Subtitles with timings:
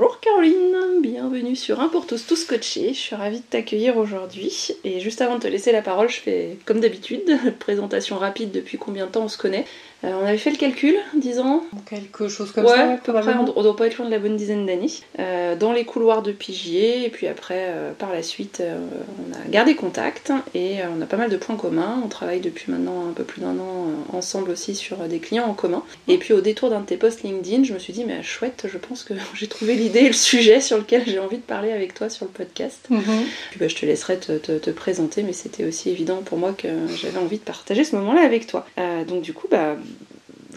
[0.00, 2.94] Bonjour Caroline, bienvenue sur Un pour tous, tous coachés.
[2.94, 4.68] Je suis ravie de t'accueillir aujourd'hui.
[4.82, 8.78] Et juste avant de te laisser la parole, je fais comme d'habitude, présentation rapide depuis
[8.78, 9.66] combien de temps on se connaît.
[10.02, 11.62] Euh, on avait fait le calcul, disons.
[11.84, 12.92] Quelque chose comme ouais, ça.
[12.92, 14.90] à peu près, on, on doit pas être loin de la bonne dizaine d'années.
[15.18, 19.50] Euh, dans les couloirs de Pigier, et puis après, euh, par la suite, on a
[19.50, 22.00] gardé contact et euh, on a pas mal de points communs.
[22.02, 25.54] On travaille depuis maintenant un peu plus d'un an ensemble aussi sur des clients en
[25.54, 25.82] commun.
[26.08, 28.66] Et puis au détour d'un de tes posts LinkedIn, je me suis dit, mais chouette,
[28.72, 31.72] je pense que j'ai trouvé l'idée et le sujet sur lequel j'ai envie de parler
[31.72, 32.86] avec toi sur le podcast.
[32.90, 33.02] Mhm.
[33.50, 36.52] Puis bah, je te laisserai te, te- te présenter, mais c'était aussi évident pour moi
[36.56, 36.68] que
[37.00, 38.66] j'avais envie de partager ce moment-là avec toi.
[38.78, 39.76] Euh, donc du coup, bah,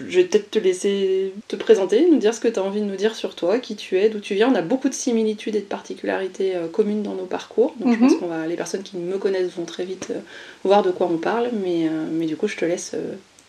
[0.10, 2.86] je vais peut-être te laisser te présenter, nous dire ce que tu as envie de
[2.86, 4.52] nous dire sur toi, qui tu es, d'où tu viens.
[4.52, 7.76] On a beaucoup de similitudes et de particularités euh, communes dans nos parcours.
[7.80, 8.08] Donc je Mhm.
[8.10, 10.20] pense qu'on va, les personnes qui me connaissent vont très vite euh,
[10.64, 11.50] voir de quoi on parle.
[11.64, 12.94] Mais, mais du coup, je te laisse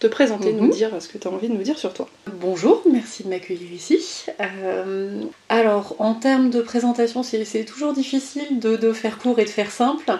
[0.04, 0.66] te présenter, Mhm.
[0.66, 2.06] nous dire ce que tu as envie de nous dire sur toi.
[2.38, 3.98] Bonjour, merci de m'accueillir ici.
[4.38, 9.48] Euh, alors, en termes de présentation, c'est toujours difficile de, de faire court et de
[9.48, 10.12] faire simple.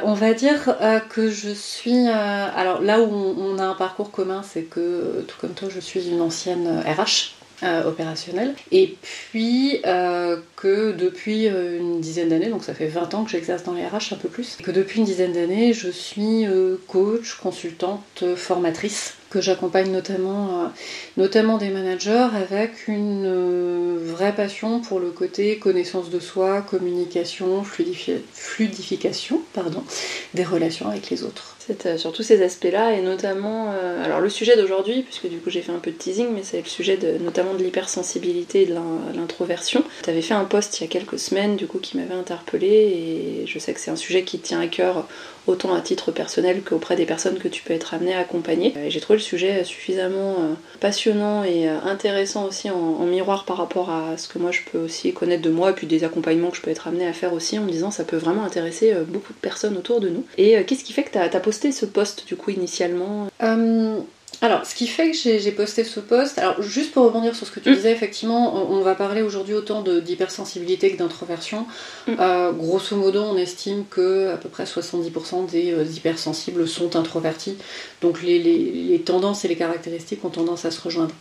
[0.00, 2.06] On va dire euh, que je suis...
[2.06, 5.68] euh, alors là où on, on a un parcours commun, c'est que, tout comme toi,
[5.74, 7.34] je suis une ancienne RH.
[7.62, 13.14] Euh, opérationnelle et puis euh, que depuis euh, une dizaine d'années donc ça fait 20
[13.14, 15.88] ans que j'exerce dans les RH un peu plus que depuis une dizaine d'années je
[15.88, 20.70] suis euh, coach consultante formatrice que j'accompagne notamment
[21.16, 28.20] notamment des managers avec une vraie passion pour le côté connaissance de soi, communication, fluidifi-
[28.32, 29.82] fluidification pardon,
[30.34, 31.55] des relations avec les autres.
[31.86, 35.50] Euh, sur tous ces aspects-là, et notamment, euh, alors le sujet d'aujourd'hui, puisque du coup
[35.50, 38.66] j'ai fait un peu de teasing, mais c'est le sujet de, notamment de l'hypersensibilité et
[38.66, 39.82] de l'in- l'introversion.
[40.04, 42.68] Tu avais fait un post il y a quelques semaines, du coup, qui m'avait interpellé,
[43.42, 45.08] et je sais que c'est un sujet qui tient à cœur
[45.46, 48.74] autant à titre personnel qu'auprès des personnes que tu peux être amené à accompagner.
[48.88, 53.90] J'ai trouvé le sujet suffisamment euh, passionnant et euh, intéressant aussi en, miroir par rapport
[53.90, 56.56] à ce que moi je peux aussi connaître de moi, et puis des accompagnements que
[56.56, 59.04] je peux être amené à faire aussi, en me disant ça peut vraiment intéresser euh,
[59.06, 60.24] beaucoup de personnes autour de nous.
[60.38, 63.28] Et qu'est-ce qui fait que tu as, posté ce post du coup initialement?
[64.42, 67.52] Alors, ce qui fait que j'ai posté ce post, alors juste pour rebondir sur ce
[67.52, 67.74] que tu Mm.
[67.74, 71.66] disais, effectivement, on, on va parler aujourd'hui autant d'hypersensibilité que d'introversion.
[72.06, 72.12] Mm.
[72.20, 77.56] Euh, grosso modo, on estime que à peu près 70% des euh, hypersensibles sont introvertis.
[78.02, 81.14] Donc les, les- les tendances et les caractéristiques ont tendance à se rejoindre.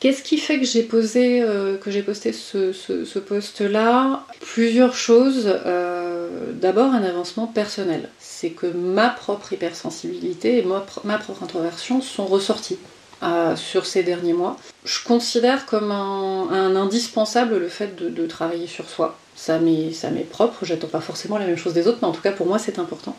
[0.00, 4.24] Qu'est-ce qui fait que j'ai posé, euh, que j'ai posté ce, ce- ce post-là?
[4.40, 5.44] Plusieurs choses.
[5.46, 8.08] Euh, D'abord, un avancement personnel.
[8.18, 12.78] C'est que ma propre hypersensibilité et ma, propre introversion sont ressorties
[13.22, 14.56] euh, sur ces derniers mois.
[14.84, 19.16] Je considère comme un, indispensable le fait de, de travailler sur soi.
[19.36, 19.92] Ça m'est
[20.30, 22.58] propre, j'attends pas forcément la même chose des autres, mais en tout cas pour moi
[22.58, 23.16] c'est important.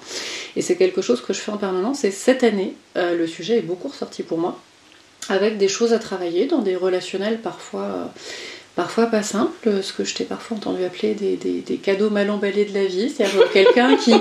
[0.56, 2.03] Et c'est quelque chose que je fais en permanence.
[2.03, 4.59] Et cette année, le sujet est beaucoup ressorti pour moi
[5.29, 8.06] avec des choses à travailler dans des relationnels parfois, euh,
[8.75, 12.29] parfois pas simples, ce que je t'ai parfois entendu appeler des, des- des cadeaux mal
[12.29, 14.13] emballés de la vie, c'est-à-dire quelqu'un qui,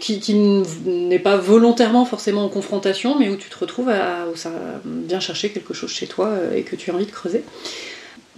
[0.00, 4.50] qui, qui n'est pas volontairement forcément en confrontation, mais où tu te retrouves à, ça
[5.08, 7.42] vient chercher quelque chose chez toi euh, et que tu as envie de creuser.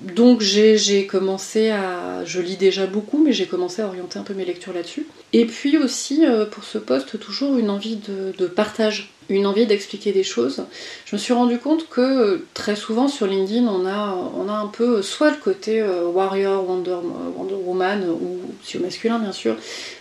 [0.00, 2.25] Donc j'ai j'ai commencé à...
[2.25, 5.06] Je lis déjà beaucoup, mais j'ai commencé à orienter un peu mes lectures là-dessus.
[5.32, 9.67] Et puis aussi, euh, pour ce poste, toujours une envie de, de partage, une envie
[9.67, 10.64] d'expliquer des choses.
[11.05, 14.52] Je me suis rendu compte que euh, très souvent sur LinkedIn, on a, on a
[14.52, 16.99] un peu euh, soit le côté euh, warrior, Wonder,
[17.37, 19.56] Wonder Woman, ou si au masculin bien sûr,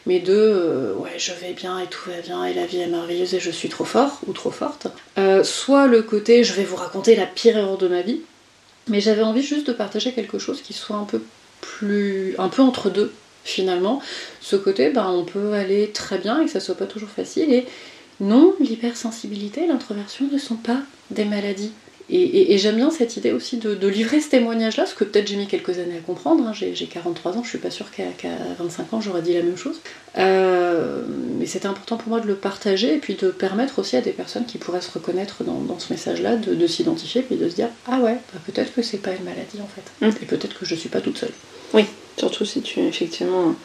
[0.06, 3.34] mais de ouais, je vais bien et tout va bien et la vie est merveilleuse
[3.34, 4.88] et je suis trop fort ou trop forte.
[5.44, 8.22] Soit le côté je vais vous raconter la pire erreur de ma vie.
[8.88, 11.22] Mais j'avais envie juste de partager quelque chose qui soit un peu
[11.62, 12.36] plus.
[12.38, 13.14] un peu entre deux,
[13.44, 14.02] finalement.
[14.42, 17.54] Ce côté, ben, on peut aller très bien et que ça soit pas toujours facile.
[17.54, 17.66] Et
[18.22, 21.72] non, l'hypersensibilité et l'introversion ne sont pas des maladies.
[22.14, 25.48] Et, j'aime bien cette idée aussi de, livrer ce témoignage-là, ce que peut-être j'ai mis
[25.48, 26.46] quelques années à comprendre.
[26.46, 26.52] Hein.
[26.54, 28.04] J'ai 43 ans, je suis pas sûre qu'à
[28.60, 29.80] 25 ans j'aurais dit la même chose.
[30.18, 31.04] Euh,
[31.40, 34.12] mais c'était important pour moi de le partager et puis de permettre aussi à des
[34.12, 38.00] personnes qui pourraient se reconnaître dans, ce message-là de, s'identifier puis de se dire Ah
[38.00, 40.06] ouais, bah peut-être que c'est pas une maladie en fait.
[40.06, 40.22] Mmh.
[40.22, 41.34] Et peut-être que je suis pas toute seule.
[41.74, 41.86] Oui,
[42.18, 43.56] surtout si tu effectivement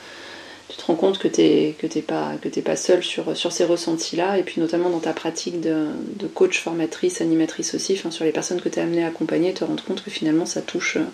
[0.68, 3.64] tu te rends compte que tu n'es que pas, que pas seul sur, sur ces
[3.64, 5.86] ressentis-là, et puis notamment dans ta pratique de,
[6.34, 9.84] coach, formatrice, animatrice aussi, sur les personnes que tu es amené à accompagner, te rendre
[9.84, 11.04] compte que finalement ça touche euh,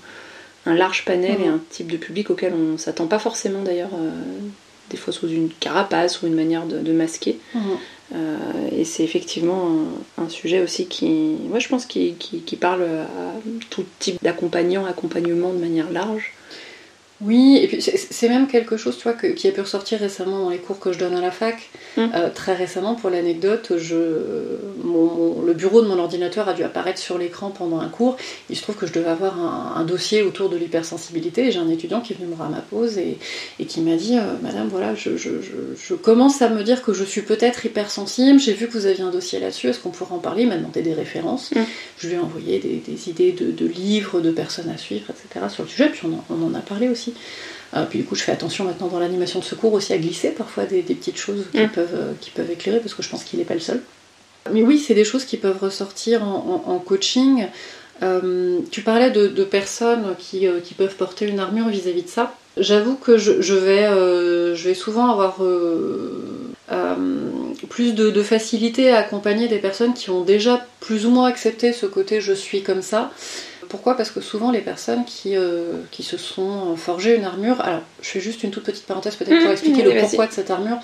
[0.64, 4.10] un large panel et un type de public auquel on s'attend pas forcément d'ailleurs, euh,
[4.90, 7.38] des fois sous une carapace ou une manière de, masquer.
[8.14, 8.36] Euh,
[8.76, 9.86] et c'est effectivement
[10.18, 13.34] un, sujet aussi qui, moi je pense, qui, qui parle à
[13.70, 16.32] tout type d'accompagnant, accompagnement de manière large.
[17.24, 20.50] Oui, et puis c'est même quelque chose tu vois, qui a pu ressortir récemment dans
[20.50, 21.70] les cours que je donne à la fac.
[21.96, 22.10] Hum.
[22.14, 27.50] Euh, très récemment, pour l'anecdote, le bureau de mon ordinateur a dû apparaître sur l'écran
[27.50, 28.16] pendant un cours.
[28.50, 31.68] Il se trouve que je devais avoir un, dossier autour de l'hypersensibilité et j'ai un
[31.68, 33.18] étudiant qui est venu me voir à ma pause et,
[33.66, 37.66] qui m'a dit euh, Madame, voilà, je, commence à me dire que je suis peut-être
[37.66, 38.40] hypersensible.
[38.40, 39.68] J'ai vu que vous aviez un dossier là-dessus.
[39.68, 40.42] Est-ce qu'on pourrait en parler?
[40.42, 41.50] Il m'a demandé des références.
[41.54, 41.64] Hum.
[41.98, 45.46] Je lui ai envoyé des, idées de, livres, de personnes à suivre, etc.
[45.48, 45.88] sur le sujet.
[45.88, 47.11] Puis on en a parlé aussi.
[47.74, 50.30] Euh, puis du coup, je fais attention maintenant dans l'animation de secours aussi à glisser
[50.30, 51.68] parfois des, petites choses qui, mm.
[51.70, 53.80] peuvent, euh, qui peuvent éclairer, parce que je pense qu'il n'est pas le seul.
[54.52, 57.46] Mais oui, c'est des choses qui peuvent ressortir en, coaching.
[58.02, 62.34] Euh, tu parlais de, personnes qui, peuvent porter une armure vis-à-vis de ça.
[62.56, 63.84] J'avoue que je, vais,
[64.56, 65.36] je vais souvent avoir
[67.68, 71.72] plus de, de, facilité à accompagner des personnes qui ont déjà plus ou moins accepté
[71.72, 73.12] ce côté je suis comme ça
[73.72, 73.96] pourquoi?
[73.96, 78.08] Parce que souvent les personnes qui, euh, qui se sont forgées une armure, alors je
[78.10, 80.76] fais juste une toute petite parenthèse peut-être pour mmh, expliquer le pourquoi de cette armure,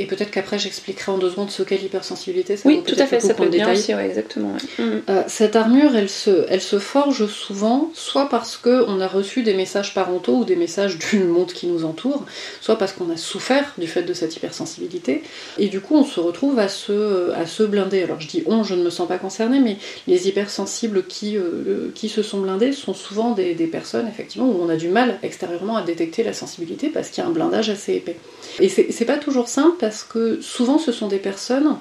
[0.00, 2.56] et peut-être qu'après j'expliquerai en deux secondes ce qu'est l'hypersensibilité.
[2.56, 4.56] Ça oui, tout à fait, ça peut bien aussi, exactement.
[4.80, 9.54] Euh, cette armure, elle se, elle se forge souvent, soit parce qu'on a reçu des
[9.54, 12.24] messages parentaux ou des messages du monde qui nous entoure,
[12.60, 15.22] soit parce qu'on a souffert du fait de cette hypersensibilité,
[15.58, 18.02] et du coup on se retrouve à se, à se blinder.
[18.02, 19.76] Alors je dis on, je ne me sens pas concernée, mais
[20.06, 24.62] les hypersensibles qui, euh, qui se sont blindés sont souvent des, des personnes effectivement où
[24.62, 27.68] on a du mal extérieurement à détecter la sensibilité parce qu'il y a un blindage
[27.68, 28.16] assez épais.
[28.58, 31.76] Et c'est pas toujours simple parce que souvent ce sont des personnes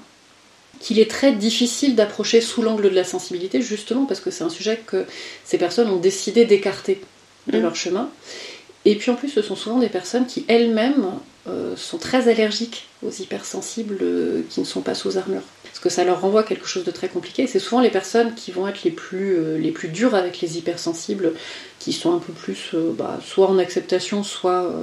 [0.79, 4.49] qu'il est très difficile d'approcher sous l'angle de la sensibilité, justement parce que c'est un
[4.49, 5.05] sujet que
[5.45, 7.01] ces personnes ont décidé d'écarter
[7.45, 7.61] de mm.
[7.61, 8.09] leur chemin.
[8.85, 11.05] Et puis en plus, ce sont souvent des personnes qui elles-mêmes
[11.47, 15.43] euh, sont très allergiques aux hypersensibles euh, qui ne sont pas sous armure.
[15.65, 17.45] Parce que ça leur renvoie quelque chose de très compliqué.
[17.45, 20.57] C'est souvent les personnes qui vont être les plus, euh, les plus dures avec les
[20.57, 21.33] hypersensibles,
[21.77, 24.73] qui sont un peu plus bah, soit en acceptation, soit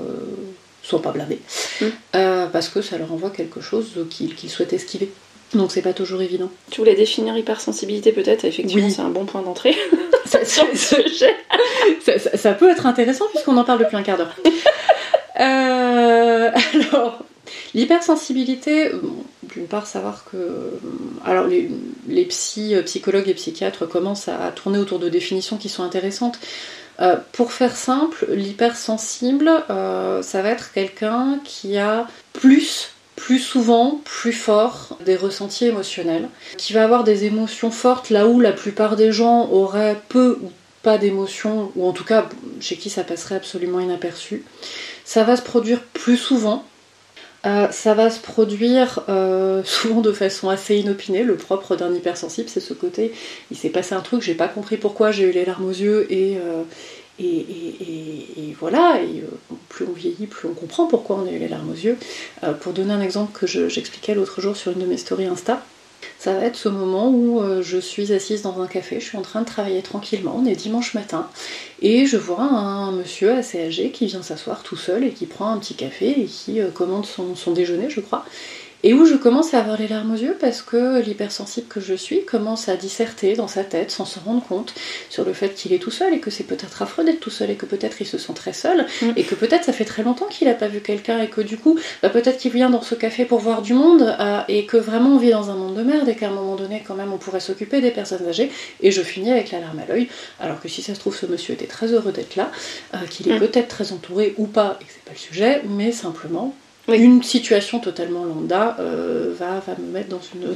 [0.86, 1.40] soit pas blindés,
[1.80, 1.84] mm.
[2.14, 5.10] euh, parce que ça leur envoie quelque chose qu'ils souhaitent esquiver.
[5.54, 6.50] Donc c'est pas toujours évident.
[6.70, 9.76] Tu voulais définir hypersensibilité peut-être, effectivement c'est un bon point d'entrée
[10.44, 11.36] sujet.
[12.34, 14.36] ça, peut être intéressant puisqu'on en parle depuis un quart d'heure.
[15.38, 17.22] Euh, alors,
[17.74, 18.90] l'hypersensibilité,
[19.42, 20.78] d'une part savoir que...
[21.26, 21.68] Alors les,
[22.08, 26.38] les psy, psychologues et psychiatres commencent à tourner autour de définitions qui sont intéressantes.
[27.00, 34.00] Euh, pour faire simple, l'hypersensible, euh, ça va être quelqu'un qui a plus, plus souvent,
[34.04, 38.96] plus fort des ressentis émotionnels, qui va avoir des émotions fortes là où la plupart
[38.96, 40.50] des gens auraient peu ou
[40.82, 42.28] pas d'émotions, ou en tout cas
[42.60, 44.44] chez qui ça passerait absolument inaperçu.
[45.04, 46.64] Ça va se produire plus souvent,
[47.46, 51.22] euh, ça va se produire euh, souvent de façon assez inopinée.
[51.22, 53.12] Le propre d'un hypersensible, c'est ce côté
[53.50, 56.12] il s'est passé un truc, j'ai pas compris pourquoi, j'ai eu les larmes aux yeux
[56.12, 56.62] et, euh,
[57.18, 58.98] et, voilà.
[59.68, 61.96] Plus on vieillit, plus on comprend pourquoi on a eu les larmes aux yeux.
[62.60, 65.62] pour donner un exemple que j'expliquais l'autre jour sur une de mes stories Insta,
[66.18, 69.18] ça va être ce moment où euh, je suis assise dans un café, je suis
[69.18, 71.28] en train de travailler tranquillement, on est dimanche matin,
[71.82, 75.50] et je vois un monsieur assez âgé qui vient s'asseoir tout seul et qui prend
[75.50, 78.24] un petit café et qui euh, commande son déjeuner, je crois
[78.82, 81.94] et où je commence à avoir les larmes aux yeux parce que l'hypersensible que je
[81.94, 84.74] suis commence à disserter dans sa tête sans se rendre compte
[85.10, 87.50] sur le fait qu'il est tout seul et que c'est peut-être affreux d'être tout seul
[87.50, 89.10] et que peut-être il se sent très seul mm.
[89.16, 91.56] et que peut-être ça fait très longtemps qu'il n'a pas vu quelqu'un et que du
[91.56, 94.76] coup bah, peut-être qu'il vient dans ce café pour voir du monde euh, et que
[94.76, 97.12] vraiment on vit dans un monde de merde et qu'à un moment donné quand même
[97.12, 98.50] on pourrait s'occuper des personnes âgées
[98.82, 100.08] et je finis avec la larme à l'œil
[100.40, 102.50] alors que si ça se trouve ce monsieur était très heureux d'être là,
[102.94, 103.40] euh, qu'il est mm.
[103.40, 106.54] peut-être très entouré ou pas et que c'est pas le sujet mais simplement
[106.88, 110.54] une situation totalement lambda euh, va, va, me mettre dans, une,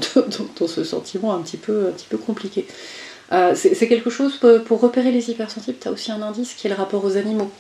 [0.60, 2.66] dans, ce sentiment un petit peu, un petit peu compliqué.
[3.32, 6.70] Euh, c'est quelque chose, pour, repérer les hypersensibles, tu as aussi un indice qui est
[6.70, 7.50] le rapport aux animaux.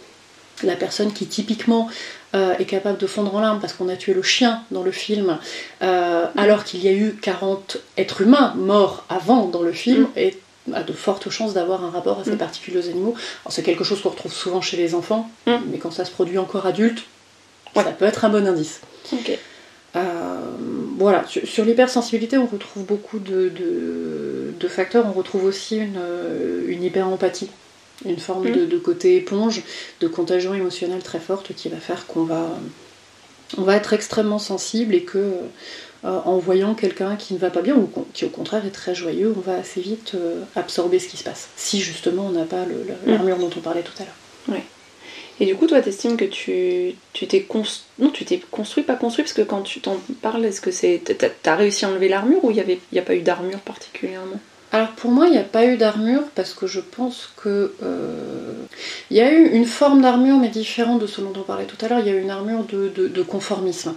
[0.62, 1.88] La personne qui typiquement
[2.34, 4.90] euh, est capable de fondre en larmes parce qu'on a tué le chien dans le
[4.90, 5.38] film,
[5.80, 10.08] alors qu'il y a eu 40 êtres humains morts avant dans le film, mm.
[10.16, 10.38] est
[10.74, 12.38] a de fortes chances d'avoir un rapport assez Mm.
[12.38, 13.14] particulier aux animaux.
[13.48, 15.52] C'est quelque chose qu'on retrouve souvent chez les enfants, Mm.
[15.70, 17.04] mais quand ça se produit encore adulte,
[17.76, 17.84] Ouais.
[17.84, 18.80] ça peut être un bon indice.
[19.96, 20.00] Euh,
[20.98, 25.04] voilà, sur, sur l'hypersensibilité, on retrouve beaucoup de, de- de facteurs.
[25.06, 27.50] On retrouve aussi une, euh, une hyper-empathie,
[28.04, 28.52] une forme Mm.
[28.56, 29.62] de, de côté éponge,
[30.00, 32.48] de contagion émotionnelle très forte qui va faire qu'on va,
[33.58, 37.60] on va être extrêmement sensible et que euh, en voyant quelqu'un qui ne va pas
[37.62, 41.08] bien ou qui au contraire est très joyeux, on va assez vite euh, absorber ce
[41.08, 41.48] qui se passe.
[41.56, 43.10] Si justement on n'a pas Mm.
[43.10, 44.58] l'armure dont on parlait tout à l'heure.
[45.40, 46.94] Et du coup, toi, t'estimes que tu
[47.26, 47.62] t'es cons-
[47.98, 51.00] non, tu t'es construit, pas construit, parce que quand tu t'en parles, est-ce que c'est
[51.42, 54.38] t'as- réussi à enlever l'armure ou il y avait y a pas eu d'armure particulièrement?
[54.72, 58.52] Alors pour moi, il n'y a pas eu d'armure parce que je pense que euh,
[59.10, 61.82] il y a eu une forme d'armure, mais différente de ce dont on parlait tout
[61.84, 61.98] à l'heure.
[62.00, 63.94] Il y a eu une armure de, de- conformisme.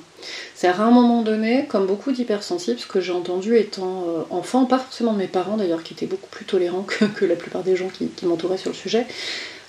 [0.56, 4.66] C'est-à-dire à un moment donné, comme beaucoup d'hypersensibles, ce que j'ai entendu étant euh, enfant,
[4.66, 7.64] pas forcément de mes parents d'ailleurs, qui étaient beaucoup plus tolérants que, que la plupart
[7.64, 9.06] des gens qui m'entouraient sur le sujet.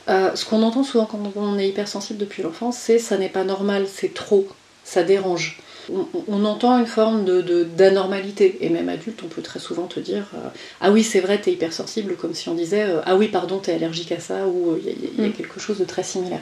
[0.08, 3.44] Euh, ce qu'on entend souvent quand on est hypersensible depuis l'enfance, c'est ça n'est pas
[3.44, 4.46] normal, c'est trop,
[4.84, 5.58] ça dérange.
[5.92, 9.86] On, on entend une forme de, de- d'anormalité, et même adulte, on peut très souvent
[9.86, 10.48] te dire euh,
[10.80, 13.72] Ah oui, c'est vrai, t'es hypersensible, comme si on disait euh, Ah oui, pardon, t'es
[13.74, 15.32] allergique à ça, ou il y, a- y a Mm.
[15.32, 16.40] quelque chose de très similaire.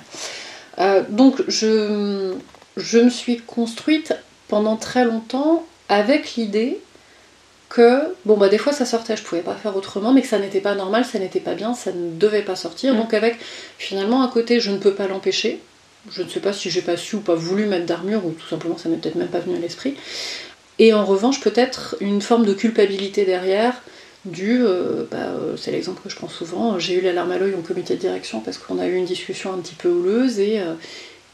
[1.11, 2.33] Donc, je,
[2.77, 4.15] je me suis construite
[4.49, 6.79] pendant très longtemps avec l'idée
[7.73, 10.39] que, bon, bah, des fois ça sortait, je pouvais pas faire autrement, mais que ça
[10.39, 12.93] n'était pas normal, ça n'était pas bien, ça ne devait pas sortir.
[12.93, 12.99] Mm.
[12.99, 13.39] Donc, avec
[13.79, 15.59] finalement un côté, je ne peux pas l'empêcher.
[16.11, 18.47] Je ne sais pas si j'ai pas su ou pas voulu mettre d'armure, ou tout
[18.47, 19.95] simplement ça m'est peut-être même pas venu à l'esprit.
[20.79, 23.81] Et en revanche, peut-être une forme de culpabilité derrière,
[24.27, 27.39] du, euh, bah, euh, c'est l'exemple que je prends souvent, j'ai eu la larme à
[27.39, 30.39] l'œil en comité de direction parce qu'on a eu une discussion un petit peu houleuse
[30.39, 30.75] et, euh,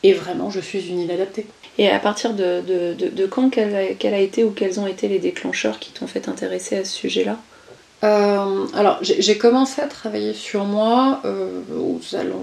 [0.02, 1.46] et vraiment je suis une inadaptée.
[1.78, 4.80] Et à partir de, de, de, de quand quel a, quel a été ou quels
[4.80, 7.38] ont été les déclencheurs qui t'ont fait intéresser à ce sujet-là?
[8.04, 12.00] Euh, alors j'ai commencé à travailler sur moi euh, aux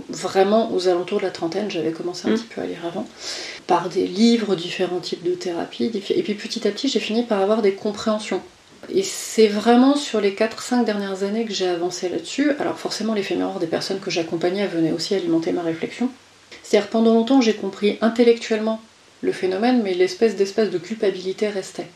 [0.09, 2.33] vraiment aux alentours de la trentaine, j'avais commencé un Mm.
[2.33, 3.07] petit peu à lire avant,
[3.65, 7.41] par des livres, différents types de thérapies, et puis petit à petit j'ai fini par
[7.41, 8.41] avoir des compréhensions.
[8.89, 12.51] Et c'est vraiment sur les 4-5 dernières années que j'ai avancé là-dessus.
[12.59, 16.09] Alors forcément miroir des personnes que j'accompagnais venait aussi alimenter ma réflexion.
[16.63, 18.81] C'est-à-dire pendant longtemps j'ai compris intellectuellement
[19.25, 21.87] le phénomène, mais l'espèce d'espèce de culpabilité restait.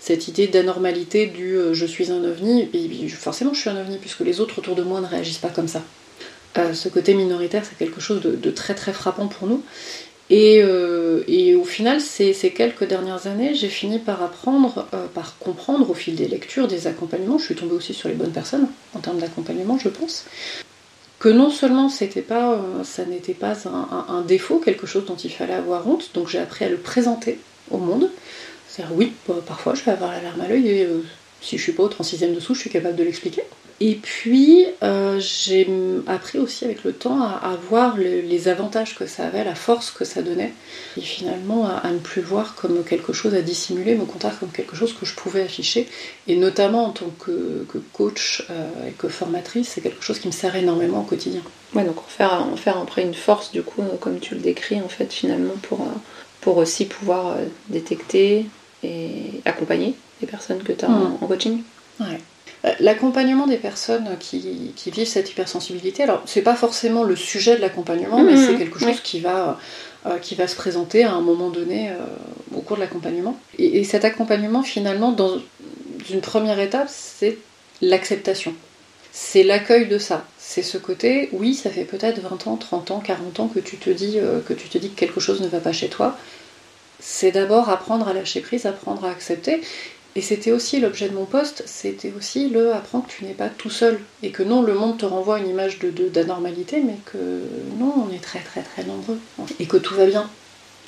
[0.00, 3.98] Cette idée d'anormalité du euh, je suis un ovni, et forcément je suis un ovni
[3.98, 5.82] puisque les autres autour de moi ne réagissent pas comme ça.
[6.56, 9.62] Euh, ce côté minoritaire, c'est quelque chose de, très très frappant pour nous.
[10.30, 11.22] Et, euh,
[11.58, 16.14] au final, ces, ces quelques dernières années, j'ai fini par apprendre, par comprendre au fil
[16.14, 17.38] des lectures, des accompagnements.
[17.38, 20.24] Je suis tombée aussi sur les bonnes personnes en termes d'accompagnement, je pense.
[21.18, 25.30] Que non seulement c'était pas, euh, ça n'était pas un, défaut, quelque chose dont il
[25.30, 27.38] fallait avoir honte, donc j'ai appris à le présenter
[27.70, 28.10] au monde.
[28.68, 31.02] C'est-à-dire, oui, bah, parfois je vais avoir la larme à l'œil et euh,
[31.40, 33.42] si je suis pas au 36e dessous, je suis capable de l'expliquer.
[33.80, 35.68] Et puis, euh, j'ai
[36.08, 39.54] appris aussi avec le temps à, à voir le- les avantages que ça avait, la
[39.54, 40.52] force que ça donnait,
[40.96, 44.48] et finalement à, ne plus voir comme quelque chose à dissimuler, mais au contraire comme
[44.50, 45.86] quelque chose que je pouvais afficher.
[46.26, 50.32] Et notamment en tant que, coach euh, et que formatrice, c'est quelque chose qui me
[50.32, 51.42] sert énormément au quotidien.
[51.74, 54.40] Ouais, donc en faire, en faire après une force, du coup, euh, comme tu le
[54.40, 55.86] décris, en fait, finalement, pour,
[56.40, 57.36] pour aussi pouvoir
[57.68, 58.46] détecter
[58.82, 61.62] et accompagner les personnes que tu as en, en coaching.
[62.00, 62.20] Ouais.
[62.64, 67.56] Euh, L'accompagnement des personnes qui, qui vivent cette hypersensibilité, alors c'est pas forcément le sujet
[67.56, 68.96] de l'accompagnement, mais c'est quelque chose ouais.
[69.02, 69.58] qui, va,
[70.06, 71.94] euh, qui va se présenter à un moment donné euh,
[72.56, 73.38] au cours de l'accompagnement.
[73.58, 75.38] Et, et cet accompagnement, finalement, dans
[76.10, 77.38] une première étape, c'est
[77.80, 78.54] l'acceptation.
[79.12, 80.24] C'est l'accueil de ça.
[80.38, 83.76] C'est ce côté, oui, ça fait peut-être 20 ans, 30 ans, 40 ans que tu
[83.76, 86.16] te dis, euh, que, tu te dis que quelque chose ne va pas chez toi.
[87.00, 89.60] C'est d'abord apprendre à lâcher prise, apprendre à accepter.
[90.16, 93.48] Et c'était aussi l'objet de mon poste, c'était aussi le apprendre que tu n'es pas
[93.48, 96.96] tout seul et que non, le monde te renvoie une image de de- d'anormalité, mais
[97.04, 97.18] que
[97.78, 99.18] non, on est très très très nombreux
[99.60, 100.28] et que tout va bien.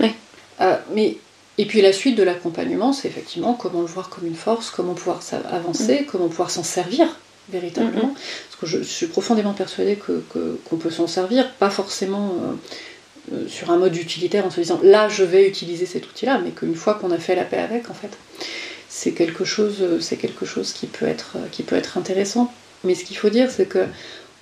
[0.00, 0.14] Ouais.
[0.62, 1.19] Euh, mais
[1.59, 4.95] et puis la suite de l'accompagnement, c'est effectivement comment le voir comme une force, comment
[4.95, 5.21] pouvoir
[5.52, 7.07] avancer, comment pouvoir s'en servir
[7.50, 8.14] véritablement.
[8.14, 12.35] Parce que je, suis profondément persuadée que que- qu'on peut s'en servir, pas forcément.
[12.43, 12.55] euh,
[13.33, 16.41] euh, sur un mode utilitaire en se disant là je vais utiliser cet outil là
[16.43, 18.11] mais qu'une fois qu'on a fait la paix avec en fait
[18.89, 22.53] c'est quelque chose c'est quelque chose qui peut être qui peut être intéressant.
[22.83, 23.87] Mais ce qu'il faut dire c'est que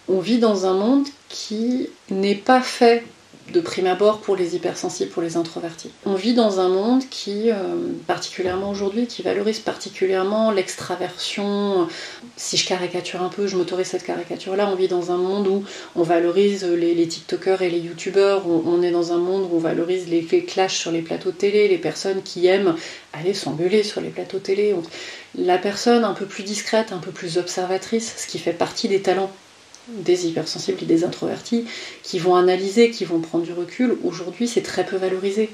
[0.09, 3.05] on vit dans un monde qui n'est pas fait
[3.53, 5.91] de prime abord pour les hypersensibles, pour les introvertis.
[6.05, 7.55] On vit dans un monde qui, euh,
[8.07, 11.89] particulièrement aujourd'hui, qui valorise particulièrement l'extraversion.
[12.37, 14.69] Si je caricature un peu, je m'autorise cette caricature-là.
[14.71, 15.65] On vit dans un monde où
[15.97, 18.43] on valorise les, TikTokers et les YouTubers.
[18.47, 21.37] On, est dans un monde où on valorise les, les clashs sur les plateaux de
[21.37, 22.75] télé, les personnes qui aiment
[23.13, 24.75] aller s'engueuler sur les plateaux de télé.
[25.37, 29.03] La personne un peu plus discrète, un peu plus observatrice, ce qui fait partie des
[29.03, 29.31] talents
[29.89, 31.65] des hypersensibles et des introvertis,
[32.03, 35.51] qui vont analyser, qui vont prendre du recul, aujourd'hui c'est très peu valorisé.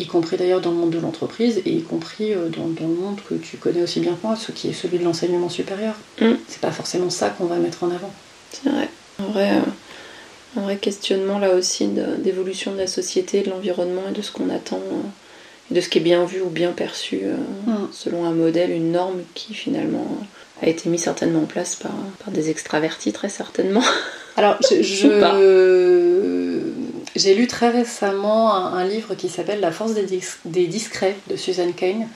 [0.00, 3.18] Y compris d'ailleurs dans le monde de l'entreprise et y compris euh, dans, le monde
[3.28, 5.94] que tu connais aussi bien que moi, ce qui est celui de l'enseignement supérieur.
[6.20, 6.34] Mm.
[6.46, 8.12] C'est pas forcément ça qu'on va mettre en avant.
[8.52, 8.88] C'est vrai.
[9.18, 11.88] Un vrai, euh, un vrai questionnement là aussi
[12.18, 15.98] d'évolution de, la société, de l'environnement et de ce qu'on attend, euh, de ce qui
[15.98, 17.22] est bien vu ou bien perçu
[17.66, 17.88] mm.
[17.90, 20.06] selon un modèle, une norme qui finalement
[20.62, 21.92] a été mis certainement en place par,
[22.24, 23.82] par des extravertis, très certainement.
[24.36, 25.08] Alors, je,
[27.16, 31.74] j'ai lu très récemment un, livre qui s'appelle La force des, des, discrets de Suzanne
[31.74, 32.08] Kane,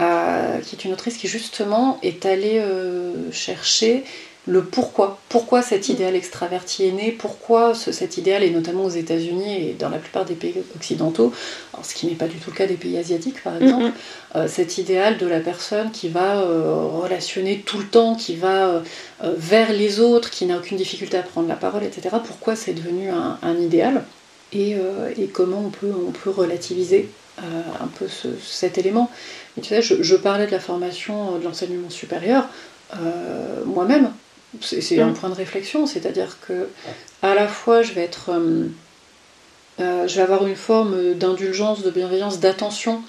[0.00, 4.04] euh, qui est une autrice qui justement est allée euh, chercher
[4.46, 5.20] le pourquoi.
[5.28, 9.90] Pourquoi cet idéal extraverti est né, pourquoi cet idéal, et notamment aux États-Unis et dans
[9.90, 11.32] la plupart des pays occidentaux,
[11.82, 13.92] ce qui n'est pas du tout le cas des pays asiatiques par exemple,
[14.36, 18.68] euh, cet idéal de la personne qui va euh, relationner tout le temps, qui va
[18.68, 18.80] euh,
[19.36, 22.16] vers les autres, qui n'a aucune difficulté à prendre la parole, etc.
[22.24, 24.04] Pourquoi c'est devenu un, idéal?
[24.52, 24.76] Et,
[25.32, 28.06] comment on peut, on peut relativiser un peu
[28.42, 29.10] cet élément?
[29.60, 32.48] tu sais, je, parlais de la formation de l'enseignement supérieur.
[33.66, 34.10] moi-même,
[34.60, 35.14] c'est un mm.
[35.14, 36.68] point de réflexion, c'est-à-dire que
[37.22, 38.66] à la fois je vais être, euh,
[39.80, 43.02] euh, je vais avoir une forme d'indulgence, de bienveillance, d'attention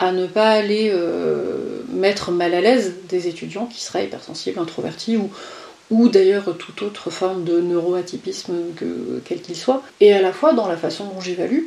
[0.00, 5.16] à ne pas aller euh, mettre mal à l'aise des étudiants qui seraient hypersensibles, introvertis
[5.16, 5.28] ou,
[5.90, 8.54] ou d'ailleurs toute autre forme de neuroatypisme
[9.24, 11.64] quel qu'il soit, et à la fois dans la façon dont j'évalue,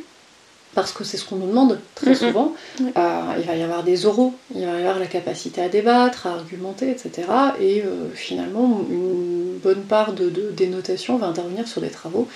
[0.74, 2.54] parce que c'est ce qu'on nous demande très souvent.
[2.80, 6.26] Euh, il va y avoir des oraux, il va y avoir la capacité à débattre,
[6.26, 7.28] à argumenter, etc.
[7.60, 12.26] Et euh, finalement, une bonne part de, des notations va intervenir sur des travaux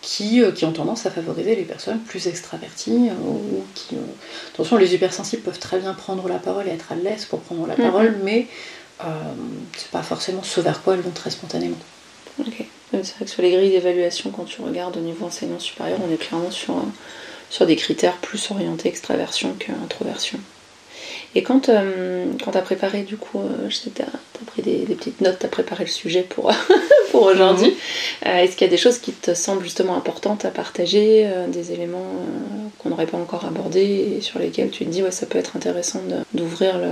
[0.00, 3.96] qui, euh, qui, ont tendance à favoriser les personnes plus extraverties ou qui.
[4.54, 7.66] attention, les hypersensibles peuvent très bien prendre la parole et être à l'aise pour prendre
[7.66, 8.46] la parole, mais
[9.76, 11.76] c'est pas forcément ce vers quoi elles vont très spontanément.
[12.38, 12.64] Ok.
[12.92, 16.12] C'est vrai que sur les grilles d'évaluation, quand tu regardes au niveau enseignement supérieur, on
[16.12, 16.74] est clairement sur
[17.52, 20.38] sur des critères plus orientés extraversion qu'introversion.
[21.34, 24.06] Et quand, euh, quand tu as préparé, du coup, euh, je sais, tu as,
[24.46, 26.50] pris des, petites notes, tu as préparé le sujet pour,
[27.10, 28.28] pour aujourd'hui, mhm.
[28.28, 31.72] euh, est-ce qu'il y a des choses qui te semblent justement importantes à partager, des
[31.72, 32.24] éléments
[32.78, 35.54] qu'on n'aurait pas encore abordés et sur lesquels tu te dis, ouais, ça peut être
[35.54, 36.00] intéressant
[36.32, 36.88] d'ouvrir le.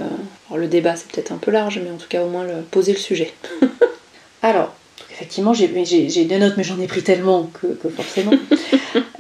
[0.49, 2.61] Alors, le débat, c'est peut-être un peu large, mais en tout cas, au moins, le,
[2.71, 3.33] poser le sujet.
[4.43, 4.75] Alors,
[5.21, 8.33] effectivement, j'ai des notes, mais j'en ai pris tellement que, forcément.